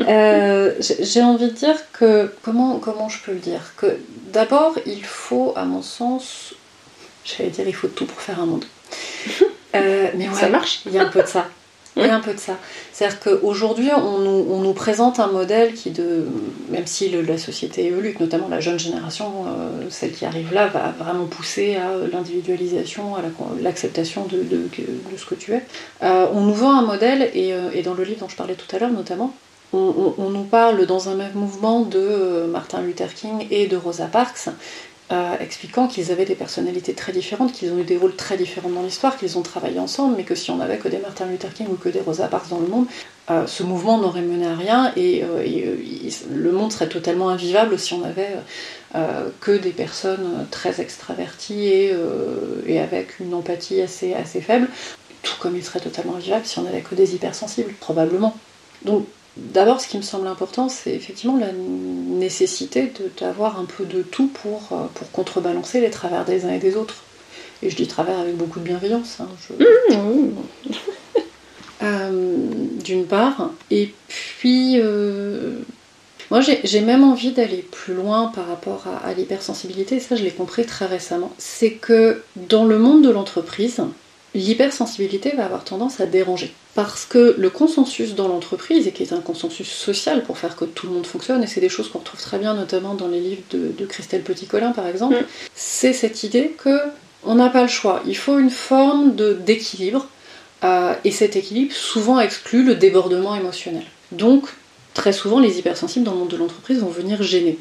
[0.09, 2.33] Euh, j'ai envie de dire que.
[2.43, 3.75] Comment, comment je peux le dire?
[3.77, 3.99] Que
[4.33, 6.55] d'abord, il faut, à mon sens,
[7.25, 8.65] j'allais dire, il faut tout pour faire un monde.
[9.77, 11.47] Euh, mais ça marche Il y a un peu de ça.
[11.97, 12.57] Il y a un peu de ça.
[12.93, 15.93] C'est-à-dire qu'aujourd'hui, on nous, présente un modèle qui,
[16.69, 20.95] même si la société évolue, notamment la jeune génération, euh, celle qui arrive là, va
[20.99, 23.23] vraiment pousser à l'individualisation, à
[23.61, 24.69] l'acceptation de,
[25.17, 25.63] ce que tu es.
[26.03, 28.55] Euh, on nous vend un modèle, et, euh, et, dans le livre dont je parlais
[28.55, 29.35] tout à l'heure notamment,
[29.73, 34.49] on, nous parle dans un même mouvement de Martin Luther King et de Rosa Parks,
[35.13, 38.69] euh, expliquant qu'ils avaient des personnalités très différentes, qu'ils ont eu des rôles très différents
[38.69, 41.53] dans l'histoire, qu'ils ont travaillé ensemble, mais que si on n'avait que des Martin Luther
[41.53, 42.87] King ou que des Rosa Parks dans le monde,
[43.31, 45.77] euh, ce mouvement n'aurait mené à rien et, euh,
[46.33, 48.37] le monde serait totalement invivable si on avait
[49.41, 51.93] que des personnes très extraverties
[52.67, 54.69] et, avec une empathie assez, assez faible,
[55.23, 58.37] tout comme il serait totalement invivable si on n'avait que des hypersensibles, probablement.
[58.85, 64.03] Donc D'abord, ce qui me semble important, c'est effectivement la nécessité d'avoir un peu de
[64.03, 67.05] tout pour, euh, pour contrebalancer les travers des uns et des autres.
[67.63, 69.19] Et je dis travers avec beaucoup de bienveillance.
[69.21, 70.75] Hein, mmh.
[71.83, 72.11] euh,
[72.83, 73.51] D'une part.
[73.71, 75.59] Et puis, euh,
[76.31, 80.25] moi j'ai même envie d'aller plus loin par rapport à, à l'hypersensibilité, et ça je
[80.25, 81.33] l'ai compris très récemment.
[81.39, 83.81] C'est que dans le monde de l'entreprise,
[84.35, 86.53] l'hypersensibilité va avoir tendance à déranger.
[86.75, 90.65] Parce que le consensus dans l'entreprise, et qui est un consensus social pour faire que
[90.65, 93.21] tout le monde fonctionne, et c'est des choses qu'on retrouve très bien notamment dans les
[93.21, 95.25] livres de, Christelle Petit-Colin par exemple, mm.
[95.55, 96.79] c'est cette idée que
[97.25, 98.03] on n'a pas le choix.
[98.07, 100.07] Il faut une forme d'équilibre,
[100.65, 103.85] euh, et cet équilibre souvent exclut le débordement émotionnel.
[104.13, 104.49] Donc,
[104.95, 107.59] très souvent, les hypersensibles dans le monde de l'entreprise vont venir gêner.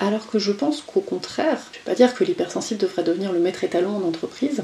[0.00, 3.32] Alors que je pense qu'au contraire, je ne vais pas dire que l'hypersensible devrait devenir
[3.32, 4.62] le maître étalon en entreprise,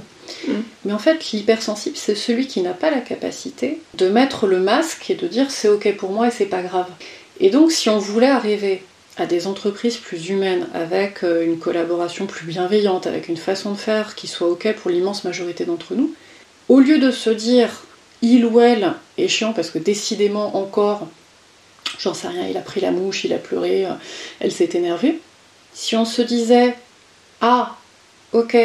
[0.48, 0.52] mm.
[0.86, 5.10] mais en fait, l'hypersensible, c'est celui qui n'a pas la capacité de mettre le masque
[5.10, 6.88] et de dire c'est ok pour moi et c'est pas grave.
[7.38, 8.82] Et donc, si on voulait arriver
[9.18, 13.76] à des entreprises plus humaines, avec euh, une collaboration plus bienveillante, avec une façon de
[13.76, 16.14] faire qui soit OK pour l'immense majorité d'entre nous,
[16.68, 17.84] au lieu de se dire
[18.22, 21.06] il ou elle est chiant parce que décidément encore,
[21.98, 23.92] j'en sais rien, il a pris la mouche, il a pleuré, euh,
[24.40, 25.20] elle s'est énervée,
[25.76, 26.74] si on se disait
[27.42, 27.76] ah,
[28.32, 28.56] ok,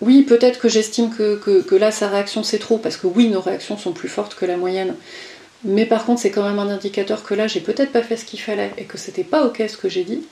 [0.00, 3.42] oui, peut-être que j'estime que, que, là sa réaction c'est trop, parce que oui, nos
[3.42, 4.94] réactions sont plus fortes que la moyenne,
[5.64, 8.24] mais par contre, c'est quand même un indicateur que là, j'ai peut-être pas fait ce
[8.24, 10.22] qu'il fallait et que c'était pas ok ce que j'ai dit.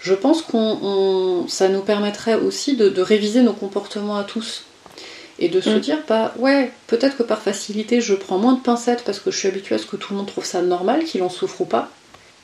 [0.00, 4.64] Je pense que ça nous permettrait aussi de, réviser nos comportements à tous
[5.38, 5.80] et de se mm.
[5.80, 9.38] dire bah ouais peut-être que par facilité je prends moins de pincettes parce que je
[9.38, 11.64] suis habituée à ce que tout le monde trouve ça normal qu'il en souffre ou
[11.64, 11.90] pas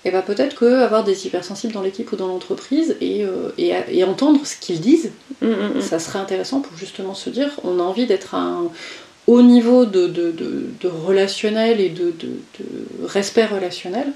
[0.04, 4.04] et bah peut-être que avoir des hypersensibles dans l'équipe ou dans l'entreprise et, euh, et,
[4.04, 7.82] entendre ce qu'ils disent mm, mm, ça serait intéressant pour justement se dire on a
[7.82, 8.70] envie d'être un
[9.26, 12.12] au niveau de, de, relationnel et de,
[13.04, 14.08] respect relationnel,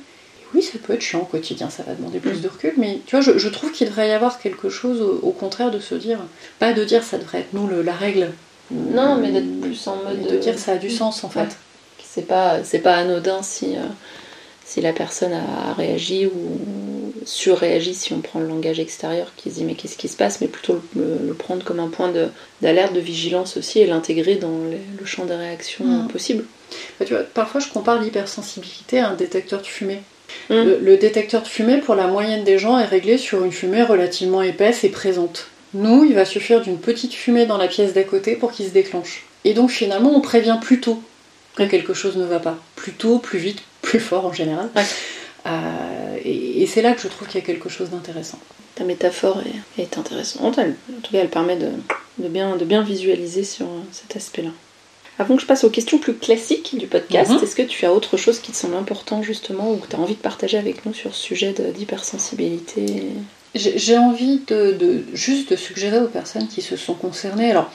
[0.54, 2.40] oui, ça peut être chiant au quotidien, ça va demander plus mm.
[2.40, 5.70] de recul, mais tu vois, je, trouve qu'il devrait y avoir quelque chose au, contraire
[5.70, 6.18] de se dire,
[6.58, 8.30] pas de dire ça devrait être nous la règle.
[8.70, 10.26] Non, mais d'être plus en mode.
[10.26, 11.56] De dire ça a du sens en fait.
[12.02, 13.76] C'est pas, c'est pas anodin si.
[13.76, 13.82] Euh,
[14.74, 16.32] si la personne a réagi ou
[17.24, 20.40] surréagi si on prend le langage extérieur qui se dit mais qu'est-ce qui se passe,
[20.40, 22.12] mais plutôt le, prendre comme un point
[22.60, 24.58] d'alerte, de, vigilance aussi et l'intégrer dans
[24.98, 26.08] le champ des réactions mm.
[26.08, 26.44] possibles.
[26.98, 30.02] Bah, tu vois, parfois je compare l'hypersensibilité à un détecteur de fumée.
[30.50, 30.62] Mm.
[30.82, 34.42] Le, détecteur de fumée, pour la moyenne des gens, est réglé sur une fumée relativement
[34.42, 35.46] épaisse et présente.
[35.72, 38.72] Nous, il va suffire d'une petite fumée dans la pièce d'à côté pour qu'il se
[38.72, 39.24] déclenche.
[39.44, 41.00] Et donc finalement, on prévient plus tôt
[41.54, 42.58] que quelque chose ne va pas.
[42.74, 44.68] Plus tôt, plus vite, plus fort en général.
[45.46, 48.38] Euh, et, c'est là que je trouve qu'il y a quelque chose d'intéressant.
[48.74, 49.42] Ta métaphore
[49.78, 50.58] est, intéressante.
[50.58, 50.62] En
[51.02, 54.50] tout cas, elle permet de, bien, de bien visualiser sur euh, cet aspect-là.
[55.18, 57.38] Avant que je passe aux questions plus classiques du podcast, mhm.
[57.42, 60.00] est-ce que tu as autre chose qui te semble important justement ou que tu as
[60.00, 62.86] envie de partager avec nous sur ce sujet d'hypersensibilité?
[63.54, 67.52] J'ai envie de, juste de suggérer aux personnes qui se sont concernées.
[67.52, 67.70] Alors,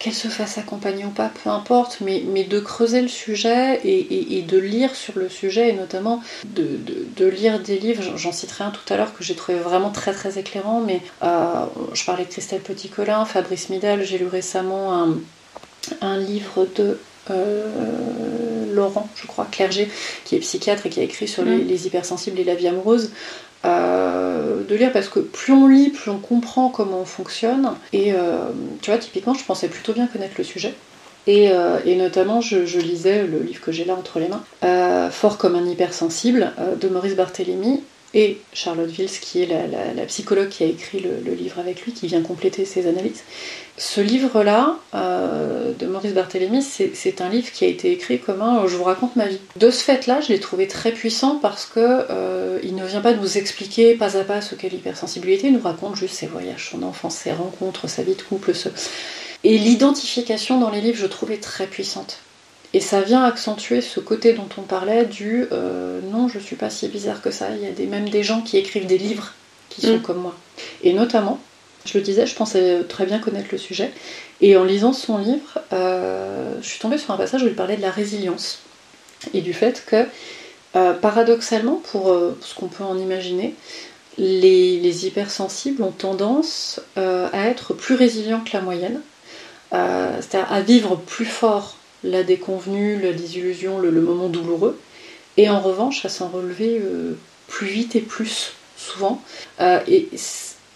[0.00, 4.58] qu'elle se fasse accompagner ou pas, peu importe, mais, de creuser le sujet et, de
[4.58, 8.02] lire sur le sujet, et notamment de, lire des livres.
[8.16, 11.66] J'en citerai un tout à l'heure que j'ai trouvé vraiment très très éclairant, mais euh,
[11.92, 15.06] je parlais de Christelle Petit-Colin, Fabrice Midal, j'ai lu récemment
[16.00, 16.98] un, livre de
[18.72, 19.88] Laurent, je crois, Clergé,
[20.24, 21.66] qui est psychiatre et qui a écrit sur les, mm.
[21.66, 23.10] les hypersensibles et la vie amoureuse.
[23.66, 27.72] Euh, de lire parce que plus on lit, plus on comprend comment on fonctionne.
[27.92, 28.48] Et euh,
[28.80, 30.74] tu vois, typiquement, je pensais plutôt bien connaître le sujet.
[31.26, 35.54] Et, euh, notamment, je, lisais le livre que j'ai là entre les mains, Fort comme
[35.54, 37.82] un hypersensible, de Maurice Barthélémy,
[38.12, 42.06] et Charlotte Vils, qui est la, psychologue qui a écrit le, livre avec lui, qui
[42.08, 43.22] vient compléter ses analyses.
[43.76, 48.66] Ce livre-là, euh, de Maurice Barthélémy, c'est un livre qui a été écrit comme un
[48.66, 49.38] Je vous raconte ma vie.
[49.56, 53.38] De ce fait-là, je l'ai trouvé très puissant parce que euh, ne vient pas nous
[53.38, 57.14] expliquer pas à pas ce qu'est l'hypersensibilité, il nous raconte juste ses voyages, son enfance,
[57.16, 58.52] ses rencontres, sa vie de couple.
[59.44, 62.18] Et l'identification dans les livres, je trouvais très puissante.
[62.72, 66.70] Et ça vient accentuer ce côté dont on parlait du euh, non, je suis pas
[66.70, 67.48] si bizarre que ça.
[67.50, 69.34] Il y a des, même des gens qui écrivent des livres
[69.68, 70.02] qui sont mm.
[70.02, 70.36] comme moi.
[70.84, 71.40] Et notamment,
[71.84, 73.90] je le disais, je pensais très bien connaître le sujet.
[74.40, 77.76] Et en lisant son livre, euh, je suis tombée sur un passage où il parlait
[77.76, 78.60] de la résilience
[79.34, 80.06] et du fait que,
[80.76, 83.54] euh, paradoxalement, pour ce qu'on peut en imaginer,
[84.16, 89.00] les, les hypersensibles ont tendance à être plus résilients que la moyenne,
[89.72, 94.78] c'est-à-dire à vivre plus fort la déconvenue, la désillusion, le, moment douloureux,
[95.36, 97.14] et en revanche à s'en relever euh,
[97.46, 99.22] plus vite et plus souvent.
[99.60, 100.08] Euh, et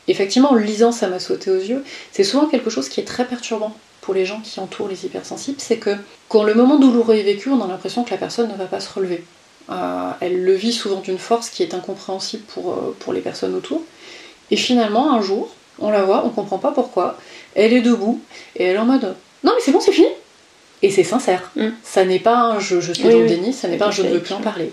[0.09, 1.85] effectivement, en lisant, ça m'a sauté aux yeux.
[2.13, 5.61] C'est souvent quelque chose qui est très perturbant pour les gens qui entourent les hypersensibles,
[5.61, 5.97] c'est que
[6.29, 8.81] quand le moment douloureux est vécu, on a l'impression que la personne ne va pas
[8.81, 9.25] se relever.
[9.71, 13.81] Euh, elle le vit souvent d'une force qui est incompréhensible pour, pour les personnes autour.
[14.51, 17.17] Et finalement, un jour, on la voit, on comprend pas pourquoi,
[17.55, 18.21] elle est debout,
[18.57, 20.09] et elle est en mode Non mais c'est bon, c'est fini
[20.83, 21.51] et c'est sincère.
[21.57, 21.69] Mm.
[21.83, 24.03] Ça n'est pas un je, je suis dans le déni, ça n'est pas un je
[24.03, 24.71] ne veux plus en parler.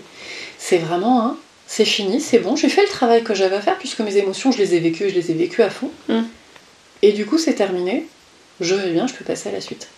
[0.58, 1.36] C'est vraiment un
[1.66, 4.52] c'est fini, c'est bon, j'ai fait le travail que j'avais à faire puisque mes émotions,
[4.52, 5.90] je les ai vécues, je les ai vécues à fond.
[6.08, 6.20] Mm.
[7.00, 8.06] Et du coup, c'est terminé,
[8.60, 9.88] je vais bien, je peux passer à la suite.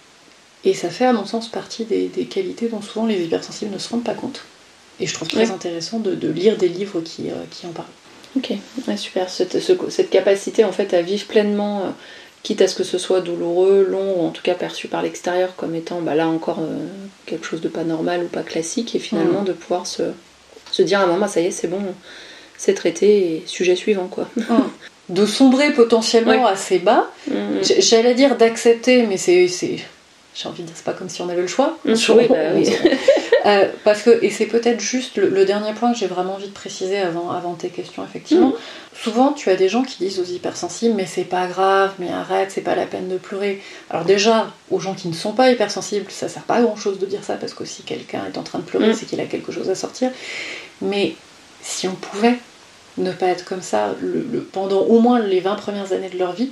[0.65, 3.89] Et ça fait, à mon sens, partie des, qualités dont souvent les hypersensibles ne se
[3.89, 4.45] rendent pas compte.
[5.01, 7.87] Et je trouve très intéressant de, lire des livres qui, euh, qui en parlent.
[8.37, 8.53] Ok,
[8.97, 9.29] super.
[9.29, 11.91] Cette, cette, capacité en fait à vivre pleinement euh,
[12.45, 15.57] quitte à ce que ce soit douloureux, long, ou en tout cas perçu par l'extérieur
[15.57, 16.87] comme étant bah, là encore euh,
[17.27, 19.47] quelque chose de pas normal ou pas classique, et finalement mm.
[19.47, 20.03] de pouvoir se,
[20.71, 21.81] se dire à un moment, ça y est, c'est bon,
[22.57, 24.29] c'est traité, et sujet suivant quoi.
[24.37, 24.43] Mm.
[25.09, 27.35] De sombrer potentiellement assez bas, mm.
[27.81, 29.49] j'allais dire d'accepter, mais c'est
[30.35, 31.79] j'ai envie de dire, c'est pas comme si on avait le choix.
[31.85, 32.69] Mmh, oui, bah, oui.
[33.47, 36.53] Euh, parce que, et c'est peut-être juste le, dernier point que j'ai vraiment envie de
[36.53, 38.49] préciser avant, avant tes questions, effectivement.
[38.49, 38.57] Mmh.
[38.95, 42.51] Souvent, tu as des gens qui disent aux hypersensibles, mais c'est pas grave, mais arrête,
[42.51, 43.61] c'est pas la peine de pleurer.
[43.91, 46.99] Alors, déjà, aux gens qui ne sont pas hypersensibles, ça sert pas à grand chose
[46.99, 48.95] de dire ça, parce que si quelqu'un est en train de pleurer, mmh.
[48.95, 50.11] c'est qu'il a quelque chose à sortir.
[50.81, 51.15] Mais
[51.63, 52.39] si on pouvait
[52.97, 56.33] ne pas être comme ça le, pendant au moins les 20 premières années de leur
[56.33, 56.51] vie,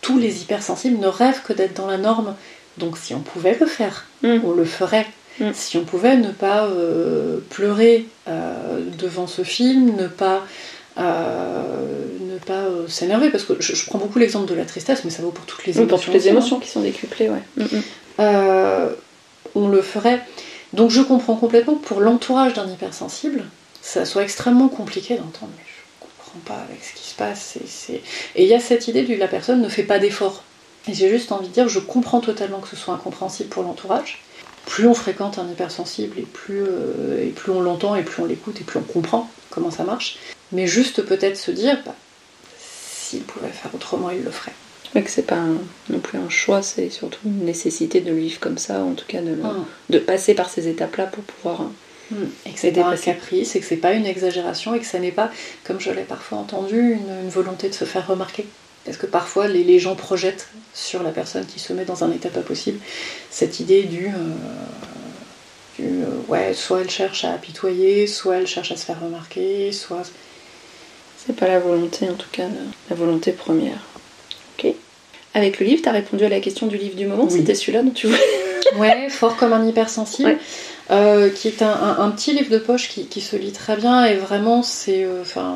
[0.00, 2.34] tous les hypersensibles ne rêvent que d'être dans la norme.
[2.78, 4.38] Donc si on pouvait le faire, mm.
[4.44, 5.06] on le ferait.
[5.40, 5.52] Mm.
[5.52, 10.44] Si on pouvait ne pas euh, pleurer euh, devant ce film, ne pas,
[10.98, 11.72] euh,
[12.20, 15.30] ne pas s'énerver, parce que je, prends beaucoup l'exemple de la tristesse, mais ça vaut
[15.30, 15.88] pour toutes les émotions.
[15.88, 17.42] Pour toutes les émotions qui sont décuplées, ouais.
[17.56, 18.92] Mm,
[19.54, 20.20] on le ferait.
[20.74, 23.44] Donc je comprends complètement que pour l'entourage d'un hypersensible,
[23.80, 25.52] ça soit extrêmement compliqué d'entendre
[26.44, 27.58] pas avec ce qui se passe.
[28.34, 30.42] Et il y a cette idée de la personne ne fait pas d'effort.
[30.88, 34.22] Et j'ai juste envie de dire, je comprends totalement que ce soit incompréhensible pour l'entourage.
[34.66, 38.26] Plus on fréquente un hypersensible et plus, euh, et plus on l'entend et plus on
[38.26, 40.18] l'écoute et plus on comprend comment ça marche.
[40.52, 41.94] Mais juste peut-être se dire, bah,
[42.58, 44.52] s'il pouvait faire autrement, il le ferait.
[44.94, 45.42] Mais que c'est pas
[45.90, 49.04] non plus un choix, c'est surtout une nécessité de le vivre comme ça, en tout
[49.06, 49.56] cas de, ah.
[49.90, 51.66] de passer par ces étapes-là pour pouvoir
[52.10, 52.24] Hmm.
[52.46, 54.98] Et que c'est pas un caprice, et que c'est pas une exagération, et que ça
[54.98, 55.30] n'est pas,
[55.64, 58.46] comme je l'ai parfois entendu, une, volonté de se faire remarquer.
[58.84, 62.28] Parce que parfois les, gens projettent sur la personne qui se met dans un état
[62.28, 62.78] pas possible
[63.30, 64.10] cette idée du, euh,
[65.80, 70.02] euh, ouais, soit elle cherche à apitoyer, soit elle cherche à se faire remarquer, soit.
[71.26, 72.44] C'est pas la volonté en tout cas,
[72.88, 73.78] la volonté première.
[74.58, 74.72] Ok.
[75.34, 77.82] Avec le livre, tu as répondu à la question du livre du moment, c'était celui-là
[77.82, 78.20] dont tu voulais.
[78.76, 80.38] ouais, fort comme un hypersensible.
[80.90, 84.62] Euh, qui est un, petit livre de poche qui, se lit très bien et vraiment
[84.62, 85.54] c'est euh, enfin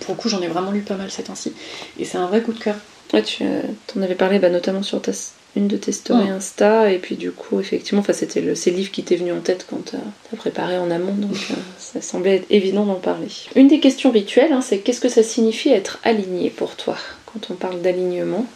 [0.00, 1.54] pour le coup j'en ai vraiment lu pas mal ces temps-ci
[1.98, 2.74] et c'est un vrai coup de cœur
[3.12, 3.62] ouais tu euh,
[3.96, 5.12] en avais parlé bah, notamment sur ta,
[5.56, 9.02] une de tes stories Insta et puis du coup effectivement c'était le, ces livres qui
[9.02, 11.36] t'est venu en tête quand tu as préparé en amont donc
[11.78, 15.22] ça semblait être évident d'en parler une des questions rituelles hein, c'est qu'est-ce que ça
[15.22, 16.96] signifie être aligné pour toi?
[17.26, 18.46] Quand on parle d'alignement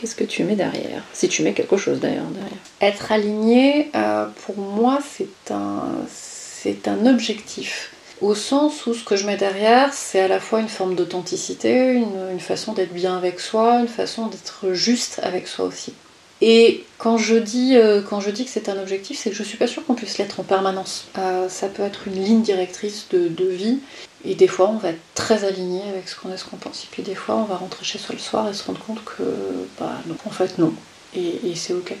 [0.00, 1.02] Qu'est-ce que tu mets derrière?
[1.12, 2.24] Si tu mets quelque chose derrière.
[2.24, 2.58] derrière.
[2.80, 7.92] Être aligné, euh, pour moi, c'est un, c'est un objectif.
[8.20, 11.94] Au sens où ce que je mets derrière, c'est à la fois une forme d'authenticité,
[11.94, 15.94] une, façon d'être bien avec soi, une façon d'être juste avec soi aussi.
[16.42, 19.42] Et quand je dis, euh, quand je dis que c'est un objectif, c'est que je
[19.42, 21.08] suis pas sûre qu'on puisse l'être en permanence.
[21.18, 23.78] Euh, ça peut être une ligne directrice de, vie,
[24.24, 26.84] et des fois on va être très aligné avec ce qu'on est, ce qu'on pense.
[26.84, 29.02] Et puis des fois on va rentrer chez soi le soir et se rendre compte
[29.04, 29.22] que,
[29.78, 30.74] bah non, en fait non.
[31.14, 31.94] Et c'est ok.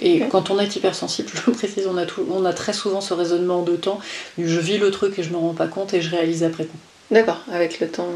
[0.00, 3.00] Et quand on est hypersensible, je le précise, on a, tout, on a très souvent
[3.00, 4.00] ce raisonnement de temps,
[4.38, 6.78] je vis le truc et je me rends pas compte et je réalise après coup.
[7.10, 8.08] D'accord, avec le temps,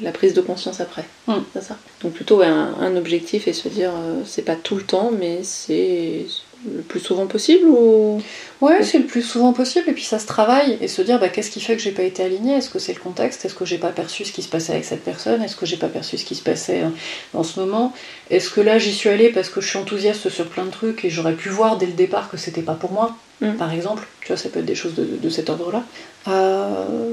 [0.00, 1.04] la prise de conscience après.
[1.26, 1.40] Hmm.
[1.52, 1.76] C'est ça.
[2.00, 6.26] Donc plutôt un, objectif et se dire euh, c'est pas tout le temps, mais c'est
[6.72, 8.20] le plus souvent possible ou?
[8.60, 11.28] Ouais, c'est le plus souvent possible et puis ça se travaille et se dire bah,
[11.28, 12.54] qu'est-ce qui fait que j'ai pas été alignée?
[12.54, 13.44] Est-ce que c'est le contexte?
[13.44, 15.42] Est-ce que j'ai pas perçu ce qui se passait avec cette personne?
[15.42, 16.82] Est-ce que j'ai pas perçu ce qui se passait
[17.34, 17.92] en ce moment?
[18.30, 21.04] Est-ce que là j'y suis allée parce que je suis enthousiaste sur plein de trucs
[21.04, 23.54] et j'aurais pu voir dès le départ que c'était pas pour moi hmm.
[23.54, 24.06] par exemple?
[24.20, 25.82] Tu vois, ça peut être des choses de, cet ordre-là.
[26.28, 27.12] Euh,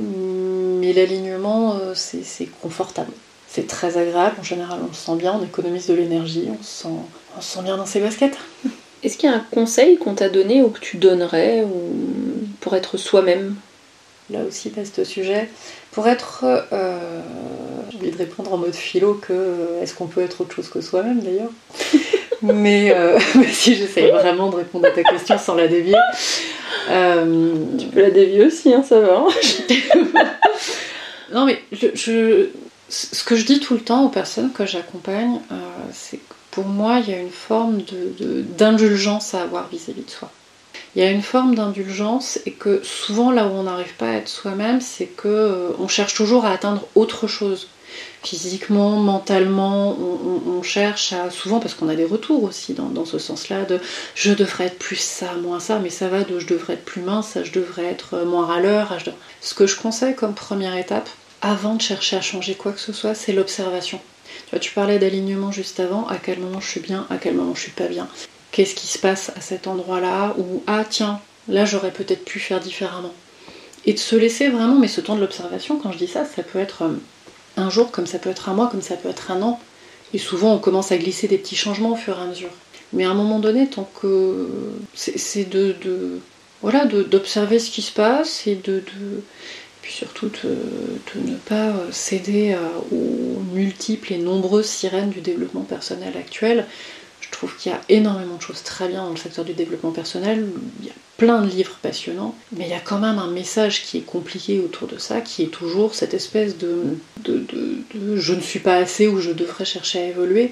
[0.79, 3.11] mais l'alignement, euh, c'est confortable.
[3.47, 6.83] C'est très agréable, en général on se sent bien, on économise de l'énergie, on, se
[6.83, 6.89] sent,
[7.37, 8.37] on se sent bien dans ses baskets.
[9.03, 11.65] Est-ce qu'il y a un conseil qu'on t'a donné ou que tu donnerais
[12.59, 13.55] pour être soi-même?
[14.29, 15.49] Là aussi, vaste sujet.
[15.91, 16.45] Pour être.
[16.71, 17.21] Euh,
[17.89, 20.69] j'ai envie de répondre en mode philo que euh, est-ce qu'on peut être autre chose
[20.69, 21.51] que soi-même d'ailleurs?
[22.43, 22.91] Mais,
[23.35, 25.93] mais, si j'essaye vraiment de répondre à ta question sans la dévier.
[26.87, 29.27] tu peux la dévier aussi, hein, ça va.
[29.27, 29.27] Hein.
[31.33, 32.49] Non, mais je,
[32.91, 35.55] ce que je dis tout le temps aux personnes que j'accompagne, euh,
[35.93, 37.81] c'est que pour moi, il y a une forme
[38.57, 40.29] d'indulgence à avoir vis-à-vis de soi.
[40.95, 44.13] Il y a une forme d'indulgence et que souvent là où on n'arrive pas à
[44.15, 47.69] être soi-même, c'est que euh, on cherche toujours à atteindre autre chose.
[48.23, 53.63] Physiquement, mentalement, on, cherche à souvent parce qu'on a des retours aussi dans, ce sens-là
[53.63, 53.79] de
[54.15, 57.01] je devrais être plus ça, moins ça, mais ça va de je devrais être plus
[57.01, 58.95] mince, je devrais être moins râleur.
[59.41, 61.09] Ce que je conseille comme première étape,
[61.41, 63.99] avant de chercher à changer quoi que ce soit, c'est l'observation.
[64.51, 67.35] Tu vois, tu parlais d'alignement juste avant, à quel moment je suis bien, à quel
[67.35, 68.09] moment je suis pas bien?
[68.51, 70.35] Qu'est-ce qui se passe à cet endroit-là?
[70.37, 73.13] Où ah tiens, là j'aurais peut-être pu faire différemment.
[73.85, 76.43] Et de se laisser vraiment, mais ce temps de l'observation, quand je dis ça, ça
[76.43, 76.95] peut être euh,
[77.55, 79.57] un jour, comme ça peut être un mois, comme ça peut être un an.
[80.13, 82.51] Et souvent on commence à glisser des petits changements au fur et à mesure.
[82.91, 84.49] Mais à un moment donné, tant que
[84.93, 86.19] c'est de,
[86.61, 88.83] voilà d'observer ce qui se passe et de
[89.81, 92.55] puis surtout de, ne pas euh, céder
[92.91, 96.65] aux multiples et nombreuses sirènes du développement personnel actuel.
[97.21, 99.91] Je trouve qu'il y a énormément de choses très bien dans le secteur du développement
[99.91, 100.47] personnel.
[100.81, 103.83] Il y a plein de livres passionnants, mais il y a quand même un message
[103.83, 106.97] qui est compliqué autour de ça, qui est toujours cette espèce de,
[108.15, 110.51] je ne suis pas assez ou je devrais chercher à évoluer.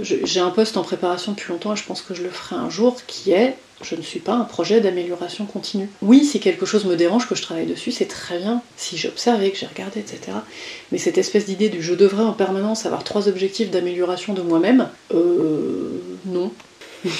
[0.00, 2.68] J'ai un poste en préparation depuis longtemps et je pense que je le ferai un
[2.68, 5.88] jour qui est je ne suis pas un projet d'amélioration continue.
[6.02, 8.62] Oui, si quelque chose me dérange, que je travaille dessus, c'est très bien.
[8.76, 10.38] Si j'ai observé, que j'ai regardé, etc.
[10.90, 14.88] Mais cette espèce d'idée du je devrais en permanence avoir trois objectifs d'amélioration de moi-même,
[15.14, 15.90] euh.
[16.26, 16.52] non.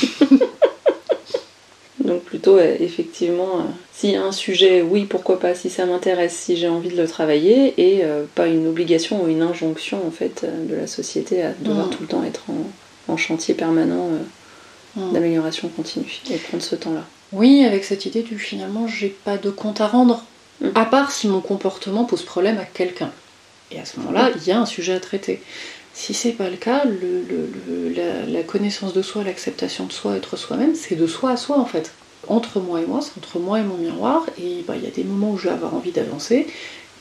[2.01, 6.35] Donc plutôt effectivement, euh, s'il y a un sujet, oui, pourquoi pas, si ça m'intéresse,
[6.35, 10.11] si j'ai envie de le travailler, et euh, pas une obligation ou une injonction en
[10.11, 12.45] fait de la société à devoir tout le temps être
[13.09, 14.11] en, chantier permanent
[14.97, 15.13] mm.
[15.13, 17.05] d'amélioration continue et prendre ce temps-là.
[17.33, 20.25] Oui, avec cette idée du finalement j'ai pas de compte à rendre,
[20.61, 20.69] mm.
[20.75, 23.13] à part si mon comportement pose problème à quelqu'un.
[23.71, 25.43] Et à ce moment-là, il y a un sujet à traiter.
[25.93, 26.85] Si c'est pas le cas,
[28.29, 31.67] la, connaissance de soi, l'acceptation de soi, être soi-même, c'est de soi à soi en
[31.67, 31.93] fait.
[32.29, 34.91] Entre moi et moi, c'est entre moi et mon miroir, et bah, il y a
[34.91, 36.47] des moments où je vais avoir envie d'avancer,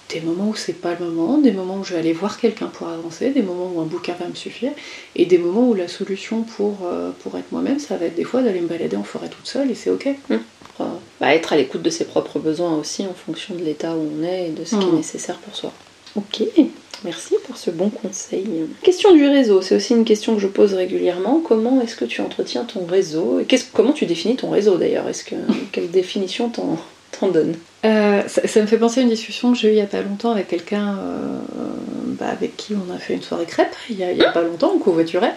[0.10, 2.68] des moments où c'est pas le moment, des moments où je vais aller voir quelqu'un
[2.68, 4.72] pour avancer, des moments où un bouquin va me suffire,
[5.16, 8.24] et des moments où la solution pour, euh, pour être moi-même, ça va être des
[8.24, 10.08] fois d'aller me balader en forêt toute seule, et c'est ok.
[10.30, 10.36] Mmh.
[11.20, 14.24] Bah, être à l'écoute de ses propres besoins aussi en fonction de l'état où on
[14.24, 14.96] est et de ce qui est mmh.
[14.96, 15.74] nécessaire pour soi.
[16.16, 16.44] Ok.
[17.04, 18.48] Merci pour ce bon conseil.
[18.82, 21.42] Question du réseau, c'est aussi une question que je pose régulièrement.
[21.48, 25.08] Comment est-ce que tu entretiens ton réseau et comment tu définis ton réseau d'ailleurs?
[25.08, 25.36] Est-ce que
[25.72, 26.78] quelle définition t'en
[27.26, 29.86] donnes euh, ça, me fait penser à une discussion que j'ai eue il y a
[29.86, 31.40] pas longtemps avec quelqu'un euh,
[32.20, 34.74] bah, avec qui on a fait une soirée crêpe il y a, a pas longtemps,
[34.76, 35.34] on covoiturait.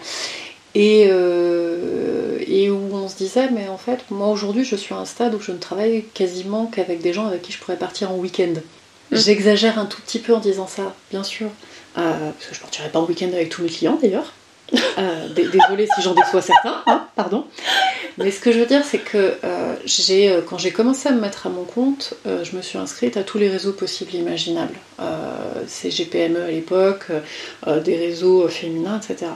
[0.75, 4.99] Et, euh, et, où on se disait, mais en fait, moi aujourd'hui, je suis à
[4.99, 8.13] un stade où je ne travaille quasiment qu'avec des gens avec qui je pourrais partir
[8.13, 8.55] en week-end.
[9.11, 9.17] Mm.
[9.17, 11.49] J'exagère un tout petit peu en disant ça, bien sûr,
[11.95, 14.33] parce que je partirai pas en week-end avec tous mes clients d'ailleurs.
[14.99, 17.47] Euh, désolée si j'en déçois certains, hein, pardon.
[18.19, 21.21] Mais ce que je veux dire, c'est que euh, j'ai, quand j'ai commencé à me
[21.21, 24.77] mettre à mon compte, je me suis inscrite à tous les réseaux possibles et imaginables.
[25.67, 27.07] CGPME à l'époque,
[27.67, 29.31] des réseaux féminins, etc.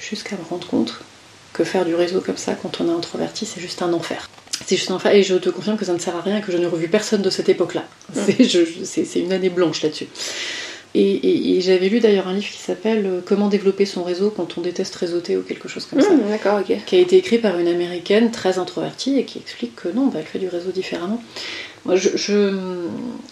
[0.00, 0.94] Jusqu'à me rendre compte
[1.52, 4.28] que faire du réseau comme ça quand on est introverti, c'est juste un enfer.
[4.66, 6.56] C'est juste un Et je te confirme que ça ne sert à rien que je
[6.56, 7.84] n'ai revu personne de cette époque-là.
[8.14, 10.08] C'est une année blanche là-dessus.
[10.94, 14.60] Et, j'avais lu d'ailleurs un livre qui s'appelle euh, Comment développer son réseau quand on
[14.60, 16.10] déteste réseauter ou quelque chose comme ça.
[16.10, 16.76] Mmh, d'accord, ok.
[16.84, 20.18] Qui a été écrit par une américaine très introvertie et qui explique que non, bah,
[20.18, 21.22] elle fait du réseau différemment.
[21.86, 22.50] Moi, je, je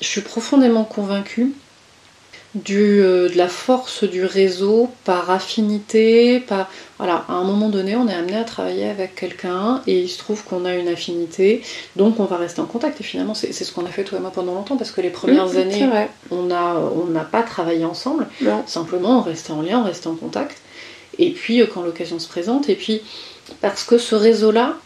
[0.01, 1.53] suis profondément convaincue
[2.55, 7.95] du, euh, de la force du réseau par affinité, par voilà, à un moment donné,
[7.97, 11.63] on est amené à travailler avec quelqu'un et il se trouve qu'on a une affinité,
[11.97, 13.01] donc on va rester en contact.
[13.01, 15.11] Et finalement, c'est ce qu'on a fait toi et moi pendant longtemps parce que les
[15.11, 15.89] premières mmh, années,
[16.31, 18.27] on a on n'a pas travaillé ensemble.
[18.67, 20.59] Simplement, on restait en lien, on restait en contact.
[21.19, 23.03] Et puis, euh, quand l'occasion se présente, et puis
[23.61, 24.77] parce que ce réseau-là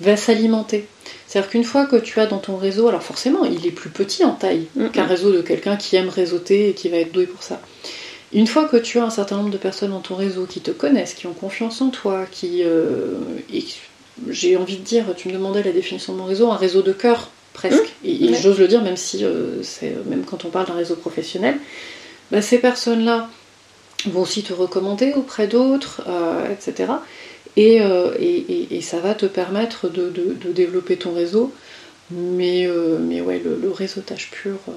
[0.00, 0.86] va s'alimenter.
[1.26, 4.24] C'est-à-dire qu'une fois que tu as dans ton réseau, alors forcément, il est plus petit
[4.24, 7.42] en taille qu'un réseau de quelqu'un qui aime réseauter et qui va être doué pour
[7.42, 7.60] ça.
[8.32, 10.70] Une fois que tu as un certain nombre de personnes dans ton réseau qui te
[10.70, 12.62] connaissent, qui ont confiance en toi, qui.
[12.64, 13.14] Euh,
[14.28, 16.92] j'ai envie de dire, tu me demandais la définition de mon réseau, un réseau de
[16.92, 17.94] cœur, presque.
[18.04, 21.58] Et, j'ose le dire, même si euh, c'est même quand on parle d'un réseau professionnel,
[22.30, 23.28] bah, ces personnes-là
[24.06, 26.92] vont aussi te recommander auprès d'autres, euh, etc.
[27.58, 30.12] Euh, et, et, ça va te permettre de,
[30.52, 31.52] développer ton réseau.
[32.10, 34.72] Mais, euh, mais ouais, le, réseautage pur, euh,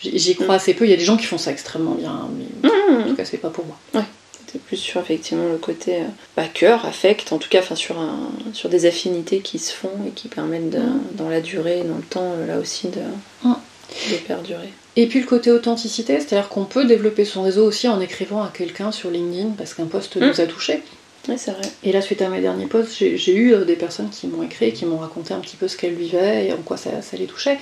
[0.00, 0.84] j'y crois assez peu.
[0.84, 3.02] Il y a des gens qui font ça extrêmement bien, mais mmh.
[3.02, 3.76] en tout cas, c'est pas pour moi.
[3.94, 4.06] Ouais.
[4.50, 6.00] C'est plus sur effectivement le côté
[6.36, 9.90] bah, cœur, affect, en tout cas enfin, sur, un, sur des affinités qui se font
[10.06, 10.76] et qui permettent
[11.14, 13.00] dans la durée, dans le temps, là aussi, de,
[14.10, 14.68] de perdurer.
[14.96, 18.50] Et puis le côté authenticité, c'est-à-dire qu'on peut développer son réseau aussi en écrivant à
[18.52, 20.82] quelqu'un sur LinkedIn parce qu'un post nous a touché.
[21.28, 21.62] Oui, c'est vrai.
[21.84, 24.72] Et là, suite à mes derniers posts, j'ai eu euh, des personnes qui m'ont écrit,
[24.72, 27.58] qui m'ont raconté un petit peu ce qu'elles vivaient et en quoi ça, les touchait.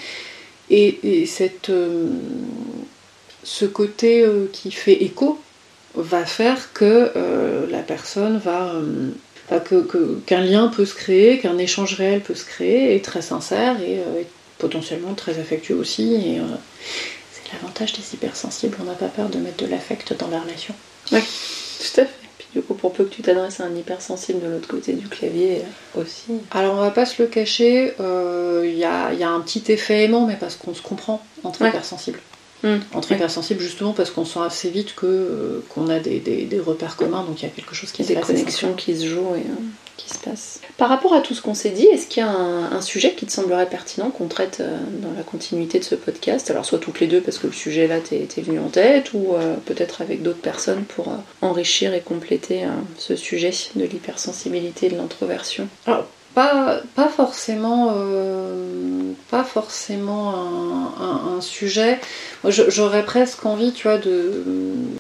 [0.70, 2.06] Et, cette, euh,
[3.42, 5.38] ce côté euh, qui fait écho
[5.94, 7.12] va faire que
[7.68, 8.74] la personne va.
[10.26, 13.98] qu'un lien peut se créer, qu'un échange réel peut se créer, et très sincère et,
[14.58, 16.14] potentiellement très affectueux aussi.
[16.14, 16.40] Et
[17.32, 20.74] c'est l'avantage des hypersensibles, on n'a pas peur de mettre de l'affect dans la relation.
[21.10, 22.19] Oui, tout à fait.
[22.54, 25.62] Du coup, pour peu que tu t'adresses à un hypersensible de l'autre côté du clavier
[25.96, 26.32] aussi.
[26.50, 30.26] Alors, on va pas se le cacher, il euh, y, a, un petit effet aimant,
[30.26, 32.20] mais parce qu'on se comprend entre hypersensibles.
[32.62, 32.76] Mmh.
[32.92, 37.24] Entre hypersensibles, justement parce qu'on sent assez vite que euh, qu'on a des, repères communs,
[37.24, 39.54] donc il y a quelque chose qui se Des connexions qui se jouent et euh,
[40.76, 43.26] Par rapport à tout ce qu'on s'est dit, est-ce qu'il y a un, sujet qui
[43.26, 46.50] te semblerait pertinent qu'on traite euh, dans la continuité de ce podcast?
[46.50, 49.34] Alors soit toutes les deux parce que le sujet là t'es venu en tête, ou
[49.34, 52.64] euh, peut-être avec d'autres personnes pour euh, enrichir et compléter
[52.96, 55.68] ce sujet de l'hypersensibilité et de l'introversion?
[56.34, 57.94] Pas, pas forcément,
[59.30, 60.34] pas forcément
[61.00, 61.98] un, sujet.
[62.44, 64.44] J'aurais presque envie, tu vois, de,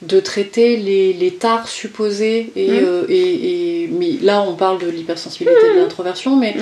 [0.02, 3.06] de traiter les, les tares supposés et, mmh.
[3.10, 5.82] et mais là on parle de l'hypersensibilité de mmh.
[5.82, 6.54] l'introversion, mais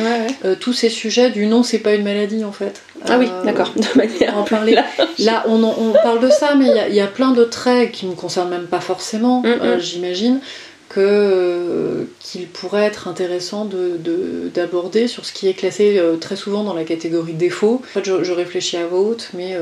[0.45, 2.83] euh, tous ces sujets du non, c'est pas une maladie en fait.
[3.07, 4.77] Ah oui, euh, d'accord, de manière en parler.
[5.19, 8.15] Là, on, on, parle de ça, mais il y, a plein de traits qui me
[8.15, 9.81] concernent même pas forcément, euh, mmh.
[9.81, 10.41] j'imagine
[10.99, 16.75] que qu'il pourrait être intéressant d'aborder de, sur ce qui est classé très souvent dans
[16.75, 17.81] la catégorie défaut.
[17.85, 19.57] En fait, je, réfléchis à voix haute, mais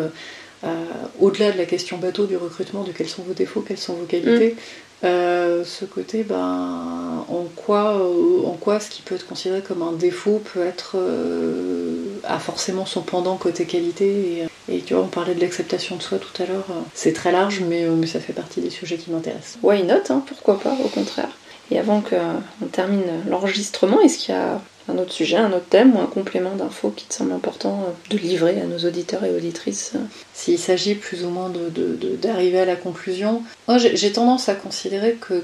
[1.21, 4.07] au-delà de la question bateau du recrutement, de quels sont vos défauts, quelles sont vos
[4.07, 4.57] qualités,
[5.05, 9.83] euh, ce côté, ben, en quoi, euh, en quoi ce qui peut être considéré comme
[9.83, 14.45] un défaut peut être euh, a forcément son pendant côté qualité.
[14.69, 16.67] Et, tu vois, on parlait de l'acceptation de soi tout à l'heure.
[16.95, 19.59] C'est très large, mais, mais ça fait partie des sujets qui m'intéressent.
[19.63, 21.31] Why not hein, Pourquoi pas Au contraire.
[21.71, 25.97] Et avant qu'on termine l'enregistrement, est-ce qu'il y a un autre sujet, un autre thème
[25.97, 29.35] ou un complément d'infos qui te semble important euh, de livrer à nos auditeurs et
[29.35, 29.99] auditrices euh
[30.35, 35.17] S'il s'agit plus ou moins d'arriver de, à la conclusion, moi j'ai tendance à considérer
[35.21, 35.43] que,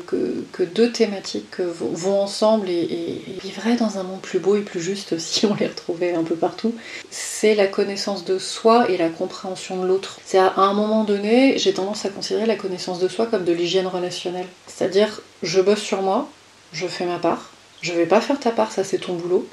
[0.52, 4.80] que, deux thématiques vont, ensemble et, et, vivraient dans un monde plus beau et plus
[4.80, 6.74] juste si on les retrouvait un peu partout.
[7.10, 10.18] C'est la connaissance de soi et la compréhension de l'autre.
[10.24, 13.52] C'est à un moment donné, j'ai tendance à considérer la connaissance de soi comme de
[13.52, 14.46] l'hygiène relationnelle.
[14.66, 16.28] C'est-à-dire, je bosse sur moi,
[16.72, 17.51] je fais ma part,
[17.82, 19.46] je vais pas faire ta part, ça c'est ton boulot.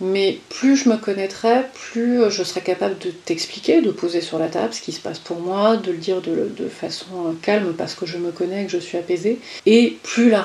[0.00, 4.38] Mais plus je me connaîtrai, plus euh, je serai capable de t'expliquer, de poser sur
[4.38, 7.74] la table ce qui se passe pour moi, de le dire de, façon euh, calme
[7.76, 9.40] parce que je me connais que je suis apaisée.
[9.66, 10.42] Et plus la,